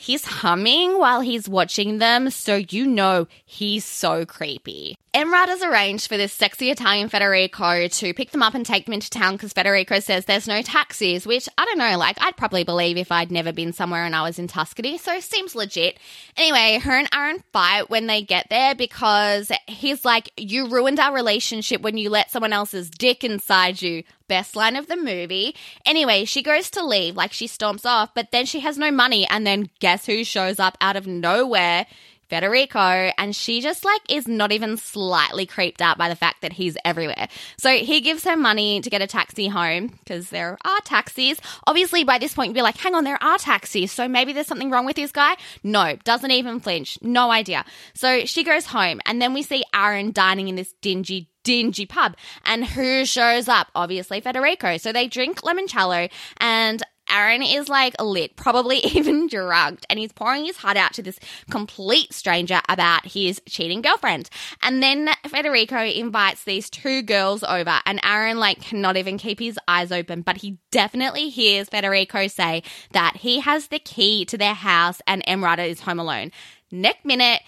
He's 0.00 0.24
humming 0.24 0.96
while 0.96 1.22
he's 1.22 1.48
watching 1.48 1.98
them, 1.98 2.30
so 2.30 2.62
you 2.70 2.86
know 2.86 3.26
he's 3.44 3.84
so 3.84 4.24
creepy. 4.24 4.96
Emrata 5.12 5.48
has 5.48 5.60
arranged 5.60 6.06
for 6.06 6.16
this 6.16 6.32
sexy 6.32 6.70
Italian 6.70 7.08
Federico 7.08 7.88
to 7.88 8.14
pick 8.14 8.30
them 8.30 8.40
up 8.40 8.54
and 8.54 8.64
take 8.64 8.84
them 8.84 8.94
into 8.94 9.10
town 9.10 9.32
because 9.34 9.52
Federico 9.52 9.98
says 9.98 10.24
there's 10.24 10.46
no 10.46 10.62
taxis, 10.62 11.26
which 11.26 11.48
I 11.58 11.64
don't 11.64 11.78
know, 11.78 11.98
like 11.98 12.16
I'd 12.20 12.36
probably 12.36 12.62
believe 12.62 12.96
if 12.96 13.10
I'd 13.10 13.32
never 13.32 13.52
been 13.52 13.72
somewhere 13.72 14.04
and 14.04 14.14
I 14.14 14.22
was 14.22 14.38
in 14.38 14.46
Tuscany, 14.46 14.98
so 14.98 15.18
seems 15.18 15.56
legit. 15.56 15.98
Anyway, 16.36 16.78
her 16.78 16.96
and 16.96 17.08
Aaron 17.12 17.42
fight 17.52 17.90
when 17.90 18.06
they 18.06 18.22
get 18.22 18.46
there 18.50 18.76
because 18.76 19.50
he's 19.66 20.04
like, 20.04 20.30
You 20.36 20.68
ruined 20.68 21.00
our 21.00 21.12
relationship 21.12 21.80
when 21.80 21.98
you 21.98 22.08
let 22.08 22.30
someone 22.30 22.52
else's 22.52 22.88
dick 22.88 23.24
inside 23.24 23.82
you 23.82 24.04
best 24.28 24.54
line 24.54 24.76
of 24.76 24.86
the 24.86 24.96
movie. 24.96 25.54
Anyway, 25.84 26.24
she 26.24 26.42
goes 26.42 26.70
to 26.70 26.84
leave, 26.84 27.16
like 27.16 27.32
she 27.32 27.48
stomps 27.48 27.84
off, 27.84 28.14
but 28.14 28.30
then 28.30 28.46
she 28.46 28.60
has 28.60 28.78
no 28.78 28.90
money. 28.90 29.26
And 29.28 29.46
then 29.46 29.70
guess 29.80 30.06
who 30.06 30.24
shows 30.24 30.58
up 30.58 30.76
out 30.80 30.96
of 30.96 31.06
nowhere? 31.06 31.86
Federico, 32.28 33.10
and 33.16 33.34
she 33.34 33.60
just 33.60 33.84
like 33.84 34.02
is 34.08 34.28
not 34.28 34.52
even 34.52 34.76
slightly 34.76 35.46
creeped 35.46 35.80
out 35.80 35.96
by 35.96 36.08
the 36.08 36.16
fact 36.16 36.42
that 36.42 36.52
he's 36.52 36.76
everywhere. 36.84 37.28
So 37.56 37.70
he 37.70 38.00
gives 38.00 38.24
her 38.24 38.36
money 38.36 38.80
to 38.82 38.90
get 38.90 39.02
a 39.02 39.06
taxi 39.06 39.48
home 39.48 39.88
because 39.88 40.28
there 40.28 40.58
are 40.64 40.80
taxis. 40.84 41.40
Obviously, 41.66 42.04
by 42.04 42.18
this 42.18 42.34
point, 42.34 42.50
you'd 42.50 42.54
be 42.54 42.62
like, 42.62 42.76
hang 42.76 42.94
on, 42.94 43.04
there 43.04 43.22
are 43.22 43.38
taxis. 43.38 43.92
So 43.92 44.08
maybe 44.08 44.32
there's 44.32 44.46
something 44.46 44.70
wrong 44.70 44.84
with 44.84 44.96
this 44.96 45.12
guy. 45.12 45.36
No, 45.62 45.96
doesn't 46.04 46.30
even 46.30 46.60
flinch. 46.60 46.98
No 47.00 47.30
idea. 47.30 47.64
So 47.94 48.26
she 48.26 48.44
goes 48.44 48.66
home, 48.66 49.00
and 49.06 49.22
then 49.22 49.32
we 49.32 49.42
see 49.42 49.64
Aaron 49.74 50.12
dining 50.12 50.48
in 50.48 50.54
this 50.54 50.74
dingy 50.82 51.30
dingy 51.48 51.86
pub. 51.86 52.14
And 52.44 52.62
who 52.62 53.06
shows 53.06 53.48
up? 53.48 53.68
Obviously, 53.74 54.20
Federico. 54.20 54.76
So 54.76 54.92
they 54.92 55.08
drink 55.08 55.40
limoncello, 55.40 56.10
and 56.36 56.82
Aaron 57.10 57.42
is 57.42 57.70
like 57.70 57.94
lit, 58.02 58.36
probably 58.36 58.76
even 58.94 59.28
drugged, 59.28 59.86
and 59.88 59.98
he's 59.98 60.12
pouring 60.12 60.44
his 60.44 60.58
heart 60.58 60.76
out 60.76 60.92
to 60.92 61.02
this 61.02 61.18
complete 61.50 62.12
stranger 62.12 62.60
about 62.68 63.06
his 63.06 63.40
cheating 63.48 63.80
girlfriend. 63.80 64.28
And 64.62 64.82
then 64.82 65.08
Federico 65.26 65.82
invites 65.82 66.44
these 66.44 66.68
two 66.68 67.00
girls 67.00 67.42
over, 67.42 67.80
and 67.86 67.98
Aaron 68.04 68.38
like 68.38 68.60
cannot 68.60 68.98
even 68.98 69.16
keep 69.16 69.40
his 69.40 69.58
eyes 69.66 69.90
open, 69.90 70.20
but 70.20 70.36
he 70.36 70.58
definitely 70.70 71.30
hears 71.30 71.70
Federico 71.70 72.26
say 72.26 72.62
that 72.92 73.16
he 73.16 73.40
has 73.40 73.68
the 73.68 73.78
key 73.78 74.26
to 74.26 74.36
their 74.36 74.52
house 74.52 75.00
and 75.06 75.24
Emrata 75.24 75.66
is 75.66 75.80
home 75.80 75.98
alone. 75.98 76.30
Next 76.70 77.06
minute, 77.06 77.40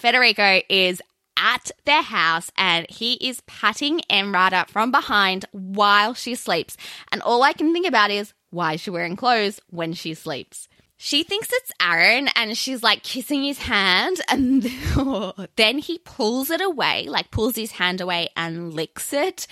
Federico 0.00 0.62
is 0.68 1.00
at 1.40 1.70
their 1.86 2.02
house 2.02 2.52
and 2.56 2.86
he 2.90 3.14
is 3.14 3.40
patting 3.46 4.02
Emrata 4.10 4.68
from 4.68 4.90
behind 4.92 5.46
while 5.52 6.14
she 6.14 6.34
sleeps. 6.34 6.76
And 7.10 7.22
all 7.22 7.42
I 7.42 7.54
can 7.54 7.72
think 7.72 7.86
about 7.86 8.10
is 8.10 8.34
why 8.50 8.74
is 8.74 8.80
she 8.82 8.90
wearing 8.90 9.16
clothes 9.16 9.60
when 9.70 9.94
she 9.94 10.14
sleeps? 10.14 10.68
She 10.98 11.22
thinks 11.22 11.48
it's 11.50 11.72
Aaron 11.80 12.28
and 12.36 12.56
she's 12.58 12.82
like 12.82 13.02
kissing 13.02 13.42
his 13.42 13.58
hand 13.58 14.20
and 14.28 14.62
then 15.56 15.78
he 15.78 15.98
pulls 15.98 16.50
it 16.50 16.60
away, 16.60 17.06
like 17.08 17.30
pulls 17.30 17.56
his 17.56 17.72
hand 17.72 18.02
away 18.02 18.28
and 18.36 18.74
licks 18.74 19.14
it. 19.14 19.46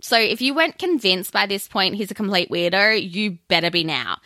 So 0.00 0.16
if 0.16 0.40
you 0.40 0.54
weren't 0.54 0.78
convinced 0.78 1.32
by 1.32 1.46
this 1.46 1.66
point 1.66 1.96
he's 1.96 2.12
a 2.12 2.14
complete 2.14 2.48
weirdo, 2.48 3.12
you 3.12 3.38
better 3.48 3.72
be 3.72 3.82
now. 3.82 4.18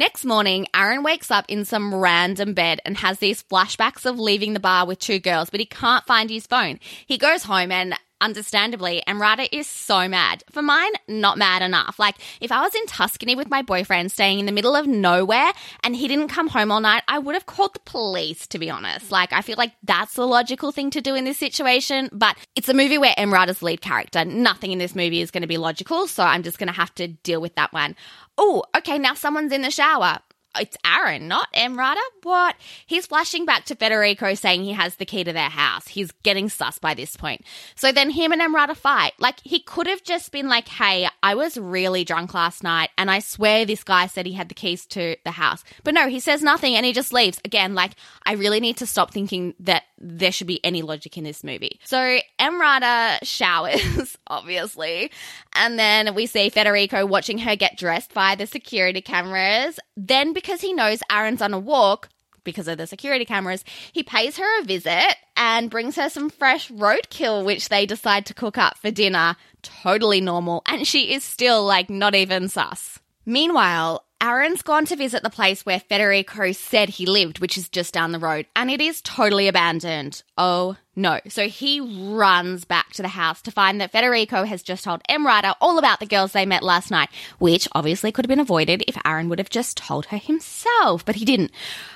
Next 0.00 0.24
morning, 0.24 0.66
Aaron 0.74 1.02
wakes 1.02 1.30
up 1.30 1.44
in 1.46 1.66
some 1.66 1.94
random 1.94 2.54
bed 2.54 2.80
and 2.86 2.96
has 2.96 3.18
these 3.18 3.42
flashbacks 3.42 4.06
of 4.06 4.18
leaving 4.18 4.54
the 4.54 4.58
bar 4.58 4.86
with 4.86 4.98
two 4.98 5.18
girls, 5.18 5.50
but 5.50 5.60
he 5.60 5.66
can't 5.66 6.06
find 6.06 6.30
his 6.30 6.46
phone. 6.46 6.80
He 7.06 7.18
goes 7.18 7.42
home 7.42 7.70
and 7.70 7.94
understandably, 8.22 9.02
Emrata 9.06 9.46
is 9.52 9.66
so 9.66 10.08
mad. 10.08 10.42
For 10.50 10.62
mine, 10.62 10.92
not 11.06 11.36
mad 11.38 11.60
enough. 11.60 11.98
Like, 11.98 12.16
if 12.40 12.50
I 12.50 12.62
was 12.62 12.74
in 12.74 12.86
Tuscany 12.86 13.34
with 13.34 13.50
my 13.50 13.60
boyfriend 13.60 14.10
staying 14.10 14.38
in 14.40 14.46
the 14.46 14.52
middle 14.52 14.74
of 14.74 14.86
nowhere 14.86 15.52
and 15.84 15.96
he 15.96 16.08
didn't 16.08 16.28
come 16.28 16.48
home 16.48 16.70
all 16.72 16.80
night, 16.80 17.02
I 17.06 17.18
would 17.18 17.34
have 17.34 17.46
called 17.46 17.74
the 17.74 17.80
police, 17.80 18.46
to 18.48 18.58
be 18.58 18.70
honest. 18.70 19.10
Like, 19.10 19.34
I 19.34 19.42
feel 19.42 19.56
like 19.58 19.72
that's 19.82 20.14
the 20.14 20.26
logical 20.26 20.72
thing 20.72 20.90
to 20.92 21.00
do 21.00 21.14
in 21.14 21.24
this 21.24 21.38
situation, 21.38 22.08
but 22.12 22.36
it's 22.56 22.68
a 22.68 22.74
movie 22.74 22.98
where 22.98 23.14
Emrata's 23.18 23.62
lead 23.62 23.80
character. 23.82 24.24
Nothing 24.24 24.72
in 24.72 24.78
this 24.78 24.94
movie 24.94 25.20
is 25.20 25.30
going 25.30 25.42
to 25.42 25.46
be 25.46 25.58
logical, 25.58 26.06
so 26.06 26.22
I'm 26.22 26.42
just 26.42 26.58
going 26.58 26.68
to 26.68 26.72
have 26.72 26.94
to 26.94 27.08
deal 27.08 27.40
with 27.40 27.54
that 27.56 27.72
one. 27.72 27.96
Oh, 28.42 28.64
okay, 28.74 28.98
now 28.98 29.12
someone's 29.12 29.52
in 29.52 29.60
the 29.60 29.70
shower 29.70 30.18
it's 30.58 30.76
Aaron, 30.84 31.28
not 31.28 31.52
Emrata. 31.52 32.00
What? 32.22 32.56
He's 32.86 33.06
flashing 33.06 33.46
back 33.46 33.64
to 33.66 33.76
Federico 33.76 34.34
saying 34.34 34.64
he 34.64 34.72
has 34.72 34.96
the 34.96 35.04
key 35.04 35.22
to 35.22 35.32
their 35.32 35.48
house. 35.48 35.86
He's 35.86 36.10
getting 36.22 36.48
sus 36.48 36.78
by 36.78 36.94
this 36.94 37.16
point. 37.16 37.44
So 37.76 37.92
then 37.92 38.10
him 38.10 38.32
and 38.32 38.42
Emrata 38.42 38.76
fight. 38.76 39.12
Like, 39.18 39.40
he 39.44 39.60
could 39.60 39.86
have 39.86 40.02
just 40.02 40.32
been 40.32 40.48
like, 40.48 40.68
hey, 40.68 41.08
I 41.22 41.34
was 41.34 41.56
really 41.56 42.04
drunk 42.04 42.34
last 42.34 42.62
night 42.62 42.90
and 42.98 43.10
I 43.10 43.20
swear 43.20 43.64
this 43.64 43.84
guy 43.84 44.06
said 44.06 44.26
he 44.26 44.32
had 44.32 44.48
the 44.48 44.54
keys 44.54 44.86
to 44.86 45.16
the 45.24 45.30
house. 45.30 45.62
But 45.84 45.94
no, 45.94 46.08
he 46.08 46.20
says 46.20 46.42
nothing 46.42 46.74
and 46.74 46.84
he 46.84 46.92
just 46.92 47.12
leaves. 47.12 47.40
Again, 47.44 47.74
like, 47.74 47.92
I 48.26 48.32
really 48.32 48.60
need 48.60 48.78
to 48.78 48.86
stop 48.86 49.12
thinking 49.12 49.54
that 49.60 49.84
there 50.00 50.32
should 50.32 50.46
be 50.46 50.64
any 50.64 50.82
logic 50.82 51.18
in 51.18 51.24
this 51.24 51.44
movie. 51.44 51.78
So 51.84 52.18
Emrata 52.38 53.18
showers, 53.22 54.16
obviously. 54.26 55.10
And 55.54 55.78
then 55.78 56.14
we 56.14 56.26
see 56.26 56.48
Federico 56.48 57.04
watching 57.06 57.38
her 57.38 57.56
get 57.56 57.76
dressed 57.76 58.14
by 58.14 58.34
the 58.34 58.46
security 58.46 59.02
cameras. 59.02 59.78
Then 59.96 60.32
because 60.32 60.60
he 60.60 60.72
knows 60.72 61.00
Aaron's 61.10 61.42
on 61.42 61.52
a 61.52 61.58
walk, 61.58 62.08
because 62.44 62.68
of 62.68 62.78
the 62.78 62.86
security 62.86 63.24
cameras, 63.24 63.64
he 63.92 64.02
pays 64.02 64.38
her 64.38 64.60
a 64.60 64.64
visit 64.64 65.16
and 65.36 65.70
brings 65.70 65.96
her 65.96 66.08
some 66.08 66.30
fresh 66.30 66.70
roadkill, 66.70 67.44
which 67.44 67.68
they 67.68 67.86
decide 67.86 68.26
to 68.26 68.34
cook 68.34 68.56
up 68.56 68.78
for 68.78 68.90
dinner. 68.90 69.36
Totally 69.62 70.20
normal. 70.20 70.62
And 70.66 70.86
she 70.86 71.12
is 71.12 71.22
still 71.22 71.64
like 71.64 71.90
not 71.90 72.14
even 72.14 72.48
sus. 72.48 72.98
Meanwhile, 73.26 74.04
Aaron's 74.22 74.60
gone 74.60 74.84
to 74.84 74.96
visit 74.96 75.22
the 75.22 75.30
place 75.30 75.64
where 75.64 75.80
Federico 75.80 76.52
said 76.52 76.90
he 76.90 77.06
lived, 77.06 77.38
which 77.38 77.56
is 77.56 77.70
just 77.70 77.94
down 77.94 78.12
the 78.12 78.18
road, 78.18 78.46
and 78.54 78.70
it 78.70 78.78
is 78.78 79.00
totally 79.00 79.48
abandoned. 79.48 80.22
Oh 80.36 80.76
no. 80.96 81.20
So 81.28 81.46
he 81.46 81.80
runs 81.80 82.64
back 82.64 82.92
to 82.94 83.02
the 83.02 83.08
house 83.08 83.40
to 83.42 83.52
find 83.52 83.80
that 83.80 83.92
Federico 83.92 84.42
has 84.42 84.62
just 84.62 84.82
told 84.82 85.02
Emrata 85.08 85.54
all 85.60 85.78
about 85.78 86.00
the 86.00 86.06
girls 86.06 86.32
they 86.32 86.44
met 86.44 86.64
last 86.64 86.90
night, 86.90 87.10
which 87.38 87.68
obviously 87.72 88.10
could 88.10 88.24
have 88.24 88.28
been 88.28 88.40
avoided 88.40 88.82
if 88.88 88.98
Aaron 89.04 89.28
would 89.28 89.38
have 89.38 89.50
just 89.50 89.76
told 89.76 90.06
her 90.06 90.16
himself, 90.16 91.04
but 91.04 91.14
he 91.14 91.24
didn't. 91.24 91.52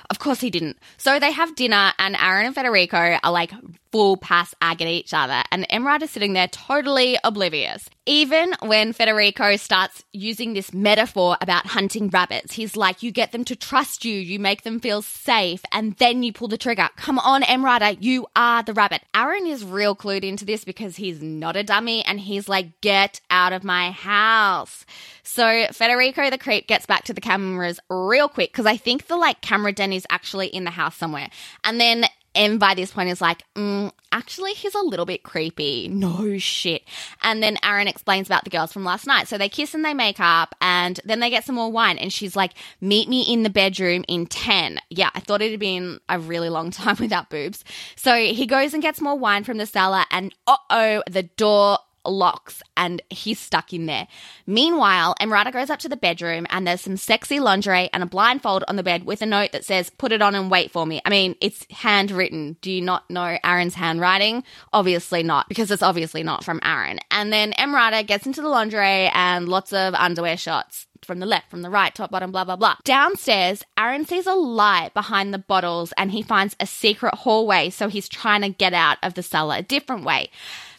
Of 0.09 0.19
course 0.19 0.39
he 0.39 0.49
didn't. 0.49 0.77
So 0.97 1.19
they 1.19 1.31
have 1.31 1.55
dinner, 1.55 1.91
and 1.99 2.15
Aaron 2.15 2.45
and 2.45 2.55
Federico 2.55 3.17
are 3.21 3.31
like 3.31 3.51
full 3.91 4.17
pass 4.17 4.53
ag 4.61 4.81
at 4.81 4.87
each 4.87 5.13
other, 5.13 5.43
and 5.51 5.67
Emrata 5.69 6.03
is 6.03 6.11
sitting 6.11 6.33
there 6.33 6.47
totally 6.47 7.17
oblivious. 7.23 7.89
Even 8.05 8.53
when 8.61 8.93
Federico 8.93 9.55
starts 9.55 10.03
using 10.13 10.53
this 10.53 10.73
metaphor 10.73 11.37
about 11.41 11.65
hunting 11.65 12.09
rabbits, 12.09 12.53
he's 12.53 12.77
like, 12.77 13.03
You 13.03 13.11
get 13.11 13.31
them 13.31 13.43
to 13.45 13.55
trust 13.55 14.05
you, 14.05 14.13
you 14.13 14.39
make 14.39 14.61
them 14.61 14.79
feel 14.79 15.01
safe, 15.01 15.63
and 15.71 15.95
then 15.97 16.23
you 16.23 16.31
pull 16.31 16.47
the 16.47 16.57
trigger. 16.57 16.87
Come 16.95 17.19
on, 17.19 17.41
Emrata, 17.41 17.97
you 17.99 18.27
are 18.35 18.63
the 18.63 18.73
rabbit. 18.73 18.84
Aaron 19.13 19.45
is 19.47 19.63
real 19.63 19.95
clued 19.95 20.23
into 20.23 20.45
this 20.45 20.63
because 20.63 20.95
he's 20.97 21.21
not 21.21 21.55
a 21.55 21.63
dummy 21.63 22.03
and 22.05 22.19
he's 22.19 22.49
like, 22.49 22.81
Get 22.81 23.21
out 23.29 23.53
of 23.53 23.63
my 23.63 23.91
house. 23.91 24.85
So 25.23 25.67
Federico 25.71 26.29
the 26.29 26.37
creep 26.37 26.67
gets 26.67 26.85
back 26.85 27.03
to 27.05 27.13
the 27.13 27.21
cameras 27.21 27.79
real 27.89 28.27
quick 28.27 28.51
because 28.51 28.65
I 28.65 28.77
think 28.77 29.07
the 29.07 29.17
like 29.17 29.41
camera 29.41 29.71
den 29.71 29.93
is 29.93 30.05
actually 30.09 30.47
in 30.47 30.63
the 30.63 30.71
house 30.71 30.95
somewhere. 30.95 31.29
And 31.63 31.79
then 31.79 32.05
M 32.35 32.57
by 32.57 32.73
this 32.73 32.91
point 32.91 33.09
is 33.09 33.21
like, 33.21 33.43
mm, 33.55 33.91
actually, 34.11 34.53
he's 34.53 34.75
a 34.75 34.81
little 34.81 35.05
bit 35.05 35.23
creepy. 35.23 35.87
No 35.87 36.37
shit. 36.37 36.83
And 37.21 37.41
then 37.41 37.57
Aaron 37.63 37.87
explains 37.87 38.27
about 38.27 38.43
the 38.43 38.49
girls 38.49 38.71
from 38.71 38.83
last 38.83 39.07
night. 39.07 39.27
So 39.27 39.37
they 39.37 39.49
kiss 39.49 39.73
and 39.73 39.83
they 39.83 39.93
make 39.93 40.19
up, 40.19 40.55
and 40.61 40.99
then 41.05 41.19
they 41.19 41.29
get 41.29 41.45
some 41.45 41.55
more 41.55 41.71
wine. 41.71 41.97
And 41.97 42.11
she's 42.11 42.35
like, 42.35 42.53
meet 42.81 43.09
me 43.09 43.21
in 43.21 43.43
the 43.43 43.49
bedroom 43.49 44.03
in 44.07 44.27
10. 44.27 44.79
Yeah, 44.89 45.09
I 45.15 45.19
thought 45.19 45.41
it 45.41 45.51
had 45.51 45.59
been 45.59 45.99
a 46.09 46.19
really 46.19 46.49
long 46.49 46.71
time 46.71 46.97
without 46.99 47.29
boobs. 47.29 47.63
So 47.95 48.15
he 48.15 48.45
goes 48.45 48.73
and 48.73 48.83
gets 48.83 49.01
more 49.01 49.17
wine 49.17 49.43
from 49.43 49.57
the 49.57 49.65
cellar, 49.65 50.05
and 50.11 50.33
uh 50.47 50.57
oh, 50.69 51.03
the 51.09 51.23
door 51.23 51.79
locks 52.09 52.61
and 52.77 53.01
he's 53.09 53.39
stuck 53.39 53.73
in 53.73 53.85
there. 53.85 54.07
Meanwhile, 54.45 55.15
Emrata 55.21 55.51
goes 55.51 55.69
up 55.69 55.79
to 55.79 55.89
the 55.89 55.97
bedroom 55.97 56.45
and 56.49 56.65
there's 56.65 56.81
some 56.81 56.97
sexy 56.97 57.39
lingerie 57.39 57.89
and 57.93 58.03
a 58.03 58.05
blindfold 58.05 58.63
on 58.67 58.75
the 58.75 58.83
bed 58.83 59.05
with 59.05 59.21
a 59.21 59.25
note 59.25 59.51
that 59.51 59.65
says, 59.65 59.89
Put 59.89 60.11
it 60.11 60.21
on 60.21 60.35
and 60.35 60.51
wait 60.51 60.71
for 60.71 60.85
me. 60.85 61.01
I 61.05 61.09
mean, 61.09 61.35
it's 61.41 61.65
handwritten. 61.71 62.57
Do 62.61 62.71
you 62.71 62.81
not 62.81 63.09
know 63.09 63.37
Aaron's 63.43 63.75
handwriting? 63.75 64.43
Obviously 64.73 65.23
not, 65.23 65.49
because 65.49 65.71
it's 65.71 65.83
obviously 65.83 66.23
not 66.23 66.43
from 66.43 66.59
Aaron. 66.63 66.99
And 67.11 67.31
then 67.31 67.53
Emrata 67.53 68.05
gets 68.05 68.25
into 68.25 68.41
the 68.41 68.49
lingerie 68.49 69.09
and 69.13 69.47
lots 69.47 69.73
of 69.73 69.93
underwear 69.93 70.37
shots 70.37 70.87
from 71.05 71.19
the 71.19 71.25
left, 71.25 71.49
from 71.49 71.61
the 71.61 71.69
right, 71.69 71.93
top, 71.93 72.11
bottom, 72.11 72.31
blah, 72.31 72.43
blah, 72.43 72.55
blah. 72.55 72.75
Downstairs, 72.83 73.63
Aaron 73.77 74.05
sees 74.05 74.27
a 74.27 74.33
light 74.33 74.93
behind 74.93 75.33
the 75.33 75.39
bottles 75.39 75.93
and 75.97 76.11
he 76.11 76.21
finds 76.21 76.55
a 76.59 76.65
secret 76.65 77.13
hallway, 77.15 77.69
so 77.69 77.87
he's 77.87 78.09
trying 78.09 78.41
to 78.41 78.49
get 78.49 78.73
out 78.73 78.97
of 79.03 79.13
the 79.13 79.23
cellar 79.23 79.57
a 79.57 79.61
different 79.61 80.03
way. 80.03 80.29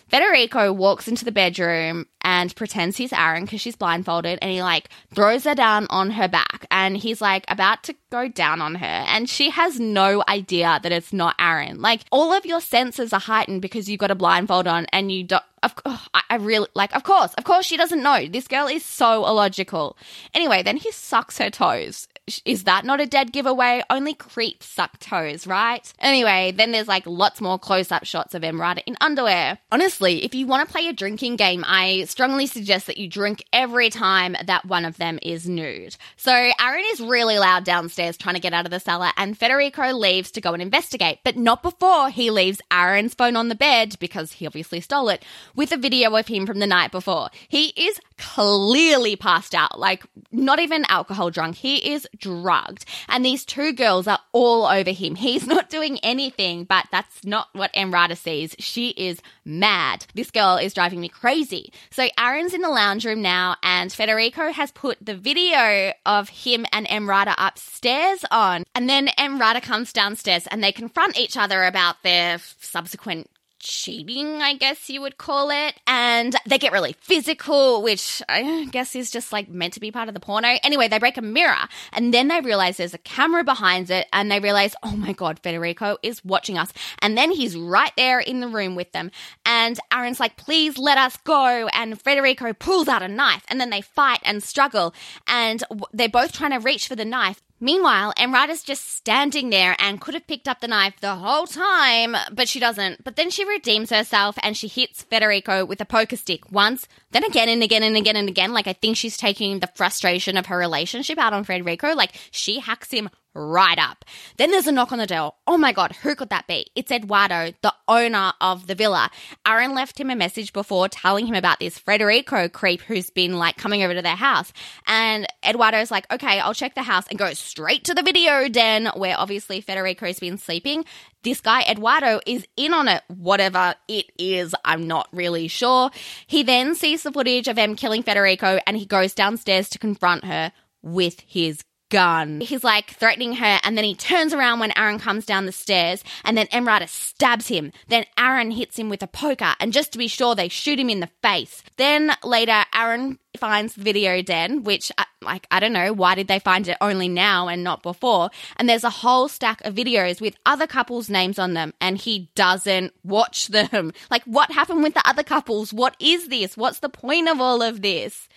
Federico 0.09 0.73
walks 0.73 1.09
into 1.09 1.25
the 1.25 1.33
bedroom 1.33 2.07
and 2.21 2.55
pretends 2.55 2.97
he's 2.97 3.12
Aaron 3.12 3.45
because 3.45 3.61
she's 3.61 3.75
blindfolded 3.75 4.38
and 4.40 4.51
he 4.51 4.62
like 4.62 4.88
throws 5.12 5.45
her 5.45 5.55
down 5.55 5.87
on 5.90 6.11
her 6.12 6.29
back 6.29 6.66
and 6.71 6.97
he's 6.97 7.21
like 7.21 7.45
about 7.49 7.83
to 7.85 7.95
go 8.11 8.29
down 8.29 8.61
on 8.61 8.77
her 8.77 8.87
and 8.87 9.29
she 9.29 9.51
has 9.51 9.81
no 9.81 10.23
idea 10.29 10.79
that 10.83 10.92
it's 10.92 11.12
not 11.12 11.35
Aaron. 11.40 11.81
Like 11.83 12.03
all 12.12 12.33
of 12.33 12.47
your 12.47 12.61
senses 12.61 13.12
are 13.12 13.21
heightened 13.21 13.62
because 13.62 13.88
you've 13.88 14.01
got 14.01 14.12
a 14.12 14.16
blindfold 14.16 14.69
on 14.69 14.87
and 14.92 15.11
you 15.11 15.25
don't 15.25 15.42
of 15.62 15.75
I, 15.85 16.23
I 16.31 16.37
really 16.37 16.69
like 16.75 16.95
of 16.95 17.03
course 17.03 17.35
of 17.35 17.45
course 17.45 17.66
she 17.66 17.77
doesn't 17.77 18.03
know 18.03 18.27
this 18.27 18.47
girl 18.47 18.66
is 18.69 18.85
so 18.85 19.27
illogical 19.27 19.97
anyway 20.35 20.62
then 20.62 20.77
he 20.77 20.92
sucks 20.92 21.38
her 21.38 21.51
toes 21.51 22.09
is 22.44 22.64
that 22.64 22.84
not 22.84 23.00
a 23.00 23.06
dead 23.06 23.32
giveaway? 23.32 23.82
Only 23.88 24.12
creeps 24.12 24.66
suck 24.66 24.98
toes, 24.98 25.46
right? 25.46 25.92
Anyway, 26.00 26.52
then 26.56 26.72
there's 26.72 26.88
like 26.88 27.06
lots 27.06 27.40
more 27.40 27.58
close 27.58 27.92
up 27.92 28.04
shots 28.04 28.34
of 28.34 28.42
Emrata 28.42 28.82
in 28.86 28.96
underwear. 29.00 29.58
Honestly, 29.70 30.24
if 30.24 30.34
you 30.34 30.46
want 30.46 30.66
to 30.66 30.72
play 30.72 30.88
a 30.88 30.92
drinking 30.92 31.36
game, 31.36 31.64
I 31.66 32.04
strongly 32.04 32.46
suggest 32.46 32.88
that 32.88 32.98
you 32.98 33.08
drink 33.08 33.44
every 33.52 33.90
time 33.90 34.36
that 34.44 34.64
one 34.64 34.84
of 34.84 34.96
them 34.96 35.20
is 35.22 35.48
nude. 35.48 35.96
So 36.16 36.32
Aaron 36.32 36.84
is 36.92 37.00
really 37.00 37.38
loud 37.38 37.64
downstairs 37.64 38.16
trying 38.16 38.34
to 38.34 38.40
get 38.40 38.52
out 38.52 38.64
of 38.64 38.72
the 38.72 38.80
cellar, 38.80 39.10
and 39.16 39.38
Federico 39.38 39.92
leaves 39.92 40.32
to 40.32 40.40
go 40.40 40.52
and 40.52 40.62
investigate, 40.62 41.20
but 41.22 41.36
not 41.36 41.62
before 41.62 42.10
he 42.10 42.30
leaves 42.30 42.60
Aaron's 42.72 43.14
phone 43.14 43.36
on 43.36 43.48
the 43.48 43.54
bed 43.54 43.96
because 44.00 44.32
he 44.32 44.46
obviously 44.46 44.80
stole 44.80 45.08
it 45.08 45.24
with 45.54 45.70
a 45.70 45.76
video 45.76 46.14
of 46.16 46.26
him 46.26 46.44
from 46.44 46.58
the 46.58 46.66
night 46.66 46.90
before. 46.90 47.28
He 47.48 47.68
is 47.76 48.00
clearly 48.18 49.14
passed 49.14 49.54
out, 49.54 49.78
like 49.78 50.04
not 50.32 50.58
even 50.58 50.84
alcohol 50.88 51.30
drunk. 51.30 51.56
He 51.56 51.92
is 51.92 52.08
drugged. 52.18 52.85
And 53.09 53.24
these 53.24 53.44
two 53.44 53.72
girls 53.72 54.07
are 54.07 54.18
all 54.33 54.66
over 54.66 54.90
him. 54.90 55.14
He's 55.14 55.46
not 55.57 55.70
doing 55.70 55.98
anything, 56.02 56.64
but 56.64 56.87
that's 56.90 57.24
not 57.24 57.48
what 57.52 57.72
Emrata 57.72 58.16
sees. 58.16 58.55
She 58.59 58.90
is 58.90 59.20
mad. 59.44 60.07
This 60.14 60.31
girl 60.31 60.57
is 60.57 60.74
driving 60.74 61.00
me 61.00 61.09
crazy. 61.09 61.72
So 61.90 62.09
Aaron's 62.18 62.55
in 62.55 62.62
the 62.62 62.68
lounge 62.68 63.05
room 63.05 63.22
now, 63.22 63.57
and 63.62 63.92
Federico 63.92 64.52
has 64.52 64.70
put 64.72 64.98
the 65.05 65.14
video 65.14 65.92
of 66.05 66.29
him 66.29 66.66
and 66.72 66.87
Emrata 66.87 67.35
upstairs 67.38 68.24
on. 68.31 68.64
And 68.74 68.88
then 68.88 69.09
Emrata 69.18 69.62
comes 69.62 69.92
downstairs 69.92 70.46
and 70.48 70.62
they 70.62 70.72
confront 70.72 71.18
each 71.18 71.37
other 71.37 71.64
about 71.64 72.02
their 72.02 72.38
subsequent 72.61 73.31
cheating, 73.66 74.40
I 74.40 74.55
guess 74.55 74.88
you 74.88 75.00
would 75.00 75.18
call 75.18 75.50
it. 75.50 75.74
And 75.87 76.35
they 76.46 76.59
get 76.59 76.72
really 76.72 76.94
physical, 77.00 77.83
which 77.83 78.22
I 78.29 78.66
guess 78.70 78.94
is 78.94 79.11
just 79.11 79.33
like 79.33 79.48
meant 79.48 79.74
to 79.74 79.81
be 79.81 79.90
part 79.90 80.09
of 80.09 80.14
the 80.14 80.20
porno. 80.20 80.57
Anyway, 80.62 80.88
they 80.88 80.98
break 80.98 81.16
a 81.16 81.22
mirror 81.22 81.68
and 81.92 82.14
then 82.14 82.29
they 82.29 82.40
realize 82.40 82.76
there's 82.76 82.94
a 82.94 82.98
camera 82.98 83.44
behind 83.44 83.90
it 83.90 84.07
and 84.12 84.31
they 84.31 84.40
realize, 84.40 84.74
oh 84.83 84.96
my 84.96 85.12
God, 85.12 85.40
Federico 85.40 85.96
is 86.02 86.24
watching 86.24 86.57
us. 86.57 86.72
And 87.00 87.18
then 87.18 87.31
he's 87.31 87.57
right 87.57 87.92
there 87.96 88.20
in 88.20 88.40
the 88.40 88.48
room 88.48 88.74
with 88.74 88.92
them. 88.92 89.11
And 89.44 89.79
Aaron's 89.92 90.20
like, 90.20 90.37
please 90.37 90.79
let 90.79 90.98
us 90.98 91.16
go. 91.18 91.68
And 91.72 92.00
Federico 92.00 92.52
pulls 92.52 92.88
out 92.88 93.02
a 93.02 93.09
knife 93.09 93.44
and 93.48 93.61
then 93.61 93.70
they 93.70 93.81
fight 93.81 94.20
and 94.24 94.42
struggle. 94.42 94.94
And 95.26 95.62
they're 95.92 96.09
both 96.09 96.33
trying 96.33 96.52
to 96.52 96.59
reach 96.59 96.87
for 96.88 96.96
the 96.96 97.05
knife. 97.05 97.42
Meanwhile, 97.59 98.12
Emrata's 98.19 98.62
just 98.62 98.87
standing 98.87 99.49
there 99.49 99.77
and 99.79 100.01
could 100.01 100.12
have 100.12 100.27
picked 100.27 100.47
up 100.47 100.61
the 100.61 100.69
knife 100.69 101.01
the 101.01 101.14
whole 101.14 101.47
time, 101.47 102.14
but 102.31 102.49
she 102.49 102.61
doesn't. 102.61 103.03
But 103.03 103.16
then 103.16 103.31
she 103.31 103.45
redeems 103.47 103.88
herself 103.90 104.37
and 104.42 104.57
she 104.57 104.69
hits 104.69 105.03
Federico 105.03 105.64
with 105.64 105.81
a 105.81 105.87
poker 105.87 106.16
stick 106.16 106.53
once, 106.53 106.87
then 107.16 107.24
again 107.24 107.48
and 107.48 107.62
again 107.62 107.83
and 107.83 107.96
again 107.96 108.16
and 108.16 108.29
again. 108.29 108.52
Like 108.52 108.66
I 108.66 108.74
think 108.74 108.98
she's 108.98 109.16
taking 109.16 109.61
the 109.61 109.70
frustration 109.74 110.37
of 110.37 110.46
her 110.46 110.59
relationship 110.59 111.18
out 111.18 111.33
on 111.33 111.44
Federico. 111.44 111.94
Like 111.94 112.12
she 112.31 112.61
hacks 112.61 112.90
him 112.90 113.09
right 113.37 113.79
up. 113.79 114.05
Then 114.37 114.50
there's 114.50 114.66
a 114.66 114.72
knock 114.72 114.92
on 114.92 114.98
the 114.98 115.07
door. 115.07 115.35
Oh 115.46 115.57
my 115.57 115.72
God, 115.72 115.92
who 116.02 116.14
could 116.14 116.31
that 116.31 116.46
be? 116.46 116.66
It's 116.74 116.90
Eduardo, 116.90 117.52
the 117.62 117.74
owner 117.88 118.33
of 118.40 118.66
the 118.66 118.74
villa. 118.74 119.11
Aaron 119.46 119.74
left 119.74 119.98
him 119.98 120.11
a 120.11 120.16
message 120.16 120.52
before 120.52 120.88
telling 120.88 121.26
him 121.26 121.35
about 121.35 121.59
this 121.59 121.79
Federico 121.79 122.48
creep 122.48 122.81
who's 122.83 123.11
been 123.11 123.38
like 123.38 123.57
coming 123.57 123.83
over 123.83 123.94
to 123.94 124.02
their 124.02 124.16
house. 124.16 124.52
And 124.87 125.26
Eduardo's 125.42 125.90
like, 125.90 126.11
okay, 126.12 126.40
I'll 126.40 126.55
check 126.55 126.74
the 126.74 126.83
house 126.83 127.07
and 127.09 127.18
go 127.18 127.33
straight 127.35 127.85
to 127.85 127.94
the 127.94 128.02
video 128.02 128.48
den 128.48 128.90
where 128.94 129.18
obviously 129.18 129.61
Federico's 129.61 130.18
been 130.18 130.38
sleeping. 130.38 130.85
This 131.26 131.40
guy, 131.40 131.62
Eduardo, 131.62 132.20
is 132.24 132.46
in 132.56 132.72
on 132.72 132.86
it, 132.86 133.02
whatever 133.08 133.74
it 133.88 134.12
is. 134.16 134.54
I'm 134.64 134.86
not 134.86 135.08
really 135.10 135.48
sure. 135.48 135.90
He 136.28 136.44
then 136.44 136.76
sees 136.76 137.02
the 137.02 137.10
footage 137.10 137.48
of 137.48 137.58
M 137.58 137.74
killing 137.74 138.04
Federico 138.04 138.60
and 138.64 138.76
he 138.76 138.86
goes 138.86 139.12
downstairs 139.12 139.68
to 139.70 139.78
confront 139.80 140.24
her 140.24 140.52
with 140.82 141.18
his 141.26 141.64
gun. 141.88 142.40
He's 142.40 142.64
like 142.64 142.90
threatening 142.90 143.35
her, 143.35 143.61
and 143.62 143.77
then 143.77 143.85
he 143.85 143.94
turns 143.94 144.33
around 144.33 144.61
when 144.61 144.77
Aaron 144.77 144.99
comes 144.99 145.27
down 145.27 145.46
the 145.46 145.53
stairs, 145.53 146.03
and 146.25 146.37
then 146.37 146.46
Emrata 146.49 146.88
stabs 146.88 147.49
him. 147.49 147.72
Then 147.88 148.05
Aaron 148.18 148.51
hits 148.51 148.79
him 148.79 148.88
with 148.88 149.03
a 149.03 149.07
poker, 149.07 149.55
and 149.61 149.72
just 149.72 149.92
to 149.92 149.99
be 149.99 150.09
sure, 150.09 150.35
they 150.35 150.49
shoot 150.49 150.79
him 150.79 150.90
in 150.90 151.01
the 151.01 151.11
face. 151.22 151.62
Then 151.77 152.12
later, 152.25 152.64
Aaron 152.75 153.18
finds 153.37 153.75
the 153.75 153.83
video 153.83 154.22
den, 154.22 154.64
which, 154.64 154.90
uh, 154.99 155.05
like, 155.22 155.46
I 155.51 155.61
don't 155.61 155.72
know, 155.72 155.92
why 155.92 156.14
did 156.14 156.29
they 156.29 156.38
find 156.38 156.66
it 156.68 156.77
only 156.81 157.09
now 157.09 157.49
and 157.49 157.62
not 157.62 157.83
before? 157.83 158.31
And 158.57 158.68
there's 158.68 158.85
a 158.85 158.90
whole 158.90 159.29
stack 159.29 159.61
of 159.64 159.75
videos 159.75 160.20
with 160.20 160.37
other 160.46 160.66
couples' 160.66 161.11
names 161.11 161.38
on 161.38 161.55
them, 161.55 161.75
and 161.81 161.99
he 161.99 162.31
doesn't 162.35 162.92
watch 163.05 163.46
them. 163.49 163.92
Like, 164.11 164.25
what 164.25 164.51
happened 164.51 164.83
with 164.83 164.94
the 164.94 165.09
other 165.09 165.22
couples? 165.22 165.72
What 165.72 165.96
is 166.01 166.29
this? 166.29 166.57
What's 166.57 166.81
the 166.81 166.88
point 166.88 167.29
of 167.29 167.40
all 167.40 167.62
of 167.62 167.83
this? 167.83 168.29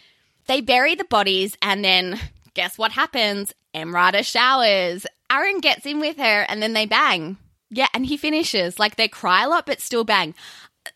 They 0.47 0.61
bury 0.61 0.95
the 0.95 1.03
bodies 1.03 1.55
and 1.61 1.85
then 1.85 2.19
guess 2.59 2.77
what 2.77 2.91
happens? 2.91 3.53
Emrata 3.73 4.21
showers. 4.21 5.07
Aaron 5.31 5.61
gets 5.61 5.85
in 5.85 6.01
with 6.01 6.17
her 6.17 6.41
and 6.41 6.61
then 6.61 6.73
they 6.73 6.85
bang. 6.85 7.37
Yeah, 7.69 7.87
and 7.93 8.05
he 8.05 8.17
finishes. 8.17 8.77
Like 8.77 8.97
they 8.97 9.07
cry 9.07 9.45
a 9.45 9.47
lot, 9.47 9.65
but 9.65 9.79
still 9.79 10.03
bang. 10.03 10.35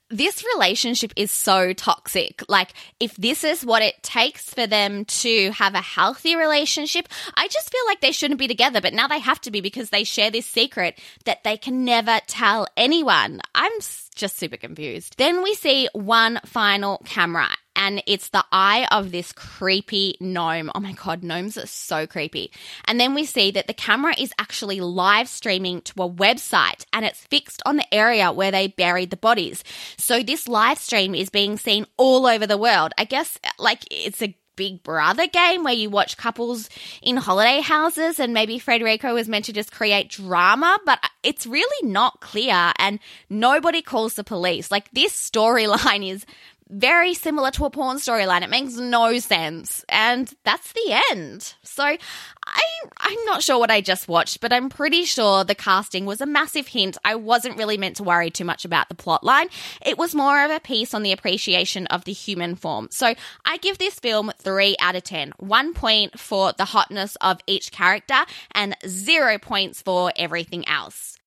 This 0.10 0.44
relationship 0.54 1.14
is 1.16 1.32
so 1.32 1.72
toxic. 1.72 2.44
Like, 2.50 2.74
if 3.00 3.16
this 3.16 3.46
is 3.46 3.66
what 3.66 3.82
it 3.82 4.04
takes 4.04 4.54
for 4.54 4.68
them 4.68 5.06
to 5.06 5.52
have 5.52 5.74
a 5.74 5.82
healthy 5.82 6.36
relationship, 6.36 7.08
I 7.36 7.48
just 7.48 7.72
feel 7.72 7.86
like 7.88 8.02
they 8.02 8.12
shouldn't 8.12 8.40
be 8.40 8.50
together, 8.50 8.82
but 8.82 8.94
now 8.94 9.08
they 9.08 9.20
have 9.20 9.40
to 9.42 9.52
be 9.52 9.62
because 9.62 9.90
they 9.90 10.04
share 10.04 10.32
this 10.32 10.46
secret 10.46 11.00
that 11.24 11.46
they 11.46 11.56
can 11.56 11.86
never 11.86 12.20
tell 12.28 12.68
anyone. 12.76 13.40
I'm 13.56 13.72
just 14.16 14.38
super 14.38 14.58
confused. 14.58 15.16
Then 15.18 15.44
we 15.44 15.54
see 15.54 15.88
one 15.94 16.42
final 16.46 17.02
camera 17.06 17.48
and 17.76 18.04
it's 18.06 18.30
the 18.30 18.46
eye 18.52 18.88
of 18.92 19.12
this 19.12 19.32
creepy 19.32 20.16
gnome. 20.20 20.72
Oh 20.74 20.80
my 20.80 20.94
god, 20.94 21.24
gnomes 21.24 21.58
are 21.58 21.68
so 21.68 22.08
creepy. 22.08 22.52
And 22.86 23.00
then 23.00 23.14
we 23.14 23.26
see 23.26 23.52
that 23.52 23.68
the 23.68 23.74
camera 23.74 24.14
is 24.18 24.34
actually 24.40 24.80
live 24.80 25.28
streaming 25.28 25.82
to 25.82 26.04
a 26.04 26.10
website 26.10 26.86
and 26.94 27.06
it's 27.06 27.26
fixed 27.28 27.62
on 27.66 27.78
the 27.78 27.94
area 27.94 28.32
where 28.32 28.52
they 28.52 28.68
buried 28.68 29.10
the 29.10 29.18
bodies. 29.18 29.64
So 29.98 30.24
this 30.24 30.48
live 30.48 30.80
stream 30.80 31.16
is 31.16 31.30
being 31.30 31.58
seen 31.58 31.86
all 31.98 32.26
over 32.26 32.48
the 32.48 32.58
world. 32.58 32.94
I 32.98 33.06
guess 33.06 33.38
like 33.58 33.84
it's 33.92 34.22
a 34.22 34.36
Big 34.56 34.84
Brother 34.84 35.28
game 35.28 35.64
where 35.64 35.74
you 35.74 35.90
watch 35.90 36.18
couples 36.18 36.70
in 37.02 37.18
holiday 37.18 37.62
houses 37.62 38.20
and 38.20 38.34
maybe 38.34 38.60
Frederico 38.60 39.14
was 39.14 39.28
meant 39.28 39.46
to 39.46 39.54
just 39.54 39.72
create 39.72 40.10
drama, 40.10 40.78
but 40.86 41.00
it's 41.24 41.48
really 41.48 41.90
not 41.90 42.22
clear 42.22 42.72
and 42.78 43.00
nobody 43.30 43.82
calls 43.82 44.14
the 44.14 44.24
police. 44.24 44.70
Like 44.70 44.92
this 44.92 45.14
storyline 45.14 46.08
is 46.12 46.26
very 46.70 47.14
similar 47.14 47.52
to 47.52 47.66
a 47.66 47.70
porn 47.70 47.98
storyline. 47.98 48.42
It 48.42 48.50
makes 48.50 48.76
no 48.76 49.18
sense. 49.20 49.86
And 49.90 50.34
that's 50.44 50.72
the 50.74 51.02
end. 51.12 51.54
So 51.64 51.84
I, 51.84 52.62
I'm 52.98 53.26
not 53.26 53.44
sure 53.44 53.60
what 53.60 53.72
I 53.72 53.82
just 53.82 54.08
watched, 54.08 54.42
but 54.42 54.54
I'm 54.54 54.70
pretty 54.70 55.06
sure 55.06 55.44
the 55.44 55.56
casting 55.56 56.06
was 56.06 56.22
a 56.22 56.26
massive 56.26 56.68
hint. 56.68 56.98
I 57.06 57.16
wasn't 57.16 57.58
really 57.58 57.78
meant 57.78 57.98
to 57.98 58.04
worry 58.04 58.30
too 58.30 58.46
much 58.46 58.66
about 58.66 58.90
the 58.90 58.96
plot 58.96 59.24
line. 59.24 59.48
It 59.86 59.98
was 59.98 60.16
more 60.16 60.44
of 60.44 60.52
a 60.52 60.60
piece 60.60 60.94
on 60.94 61.04
the 61.04 61.12
appreciation 61.12 61.88
of 61.88 62.06
the 62.06 62.14
human 62.14 62.56
form. 62.56 62.88
So 62.92 63.14
I 63.46 63.58
give 63.58 63.78
this 63.78 64.00
film 64.00 64.32
3 64.38 64.76
out 64.80 64.96
of 64.96 65.04
10. 65.04 65.34
One 65.38 65.74
point 65.74 66.20
for 66.20 66.54
the 66.54 66.66
hotness 66.66 67.16
of 67.22 67.40
each 67.48 67.72
character 67.72 68.26
and 68.52 68.76
zero 68.88 69.38
points 69.38 69.82
for 69.82 70.12
everything 70.16 70.68
else. 70.68 71.20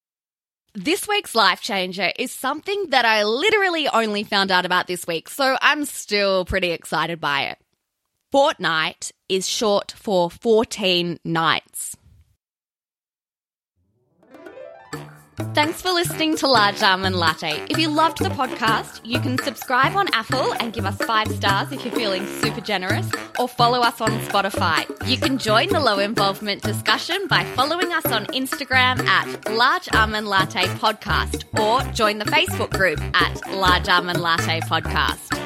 This 0.78 1.08
week's 1.08 1.34
life 1.34 1.62
changer 1.62 2.12
is 2.18 2.30
something 2.30 2.90
that 2.90 3.06
I 3.06 3.24
literally 3.24 3.88
only 3.88 4.24
found 4.24 4.50
out 4.50 4.66
about 4.66 4.86
this 4.86 5.06
week, 5.06 5.30
so 5.30 5.56
I'm 5.62 5.86
still 5.86 6.44
pretty 6.44 6.70
excited 6.70 7.18
by 7.18 7.44
it. 7.44 7.58
Fortnight 8.30 9.10
is 9.26 9.48
short 9.48 9.94
for 9.96 10.30
14 10.30 11.18
nights. 11.24 11.96
Thanks 15.36 15.82
for 15.82 15.90
listening 15.90 16.34
to 16.36 16.46
Large 16.46 16.82
Almond 16.82 17.14
Latte. 17.16 17.62
If 17.68 17.76
you 17.76 17.88
loved 17.88 18.18
the 18.18 18.30
podcast, 18.30 19.00
you 19.04 19.20
can 19.20 19.36
subscribe 19.38 19.94
on 19.94 20.06
Apple 20.14 20.54
and 20.54 20.72
give 20.72 20.86
us 20.86 20.96
five 20.96 21.28
stars 21.28 21.70
if 21.72 21.84
you're 21.84 21.94
feeling 21.94 22.26
super 22.40 22.62
generous, 22.62 23.10
or 23.38 23.46
follow 23.46 23.80
us 23.80 24.00
on 24.00 24.10
Spotify. 24.20 24.86
You 25.06 25.18
can 25.18 25.36
join 25.36 25.68
the 25.68 25.80
low 25.80 25.98
involvement 25.98 26.62
discussion 26.62 27.26
by 27.28 27.44
following 27.54 27.92
us 27.92 28.06
on 28.06 28.24
Instagram 28.26 29.04
at 29.06 29.52
Large 29.52 29.88
Almond 29.94 30.26
Latte 30.26 30.64
Podcast, 30.78 31.44
or 31.60 31.82
join 31.92 32.16
the 32.18 32.24
Facebook 32.24 32.70
group 32.70 33.00
at 33.14 33.52
Large 33.52 33.88
Almond 33.88 34.20
Latte 34.20 34.60
Podcast. 34.60 35.45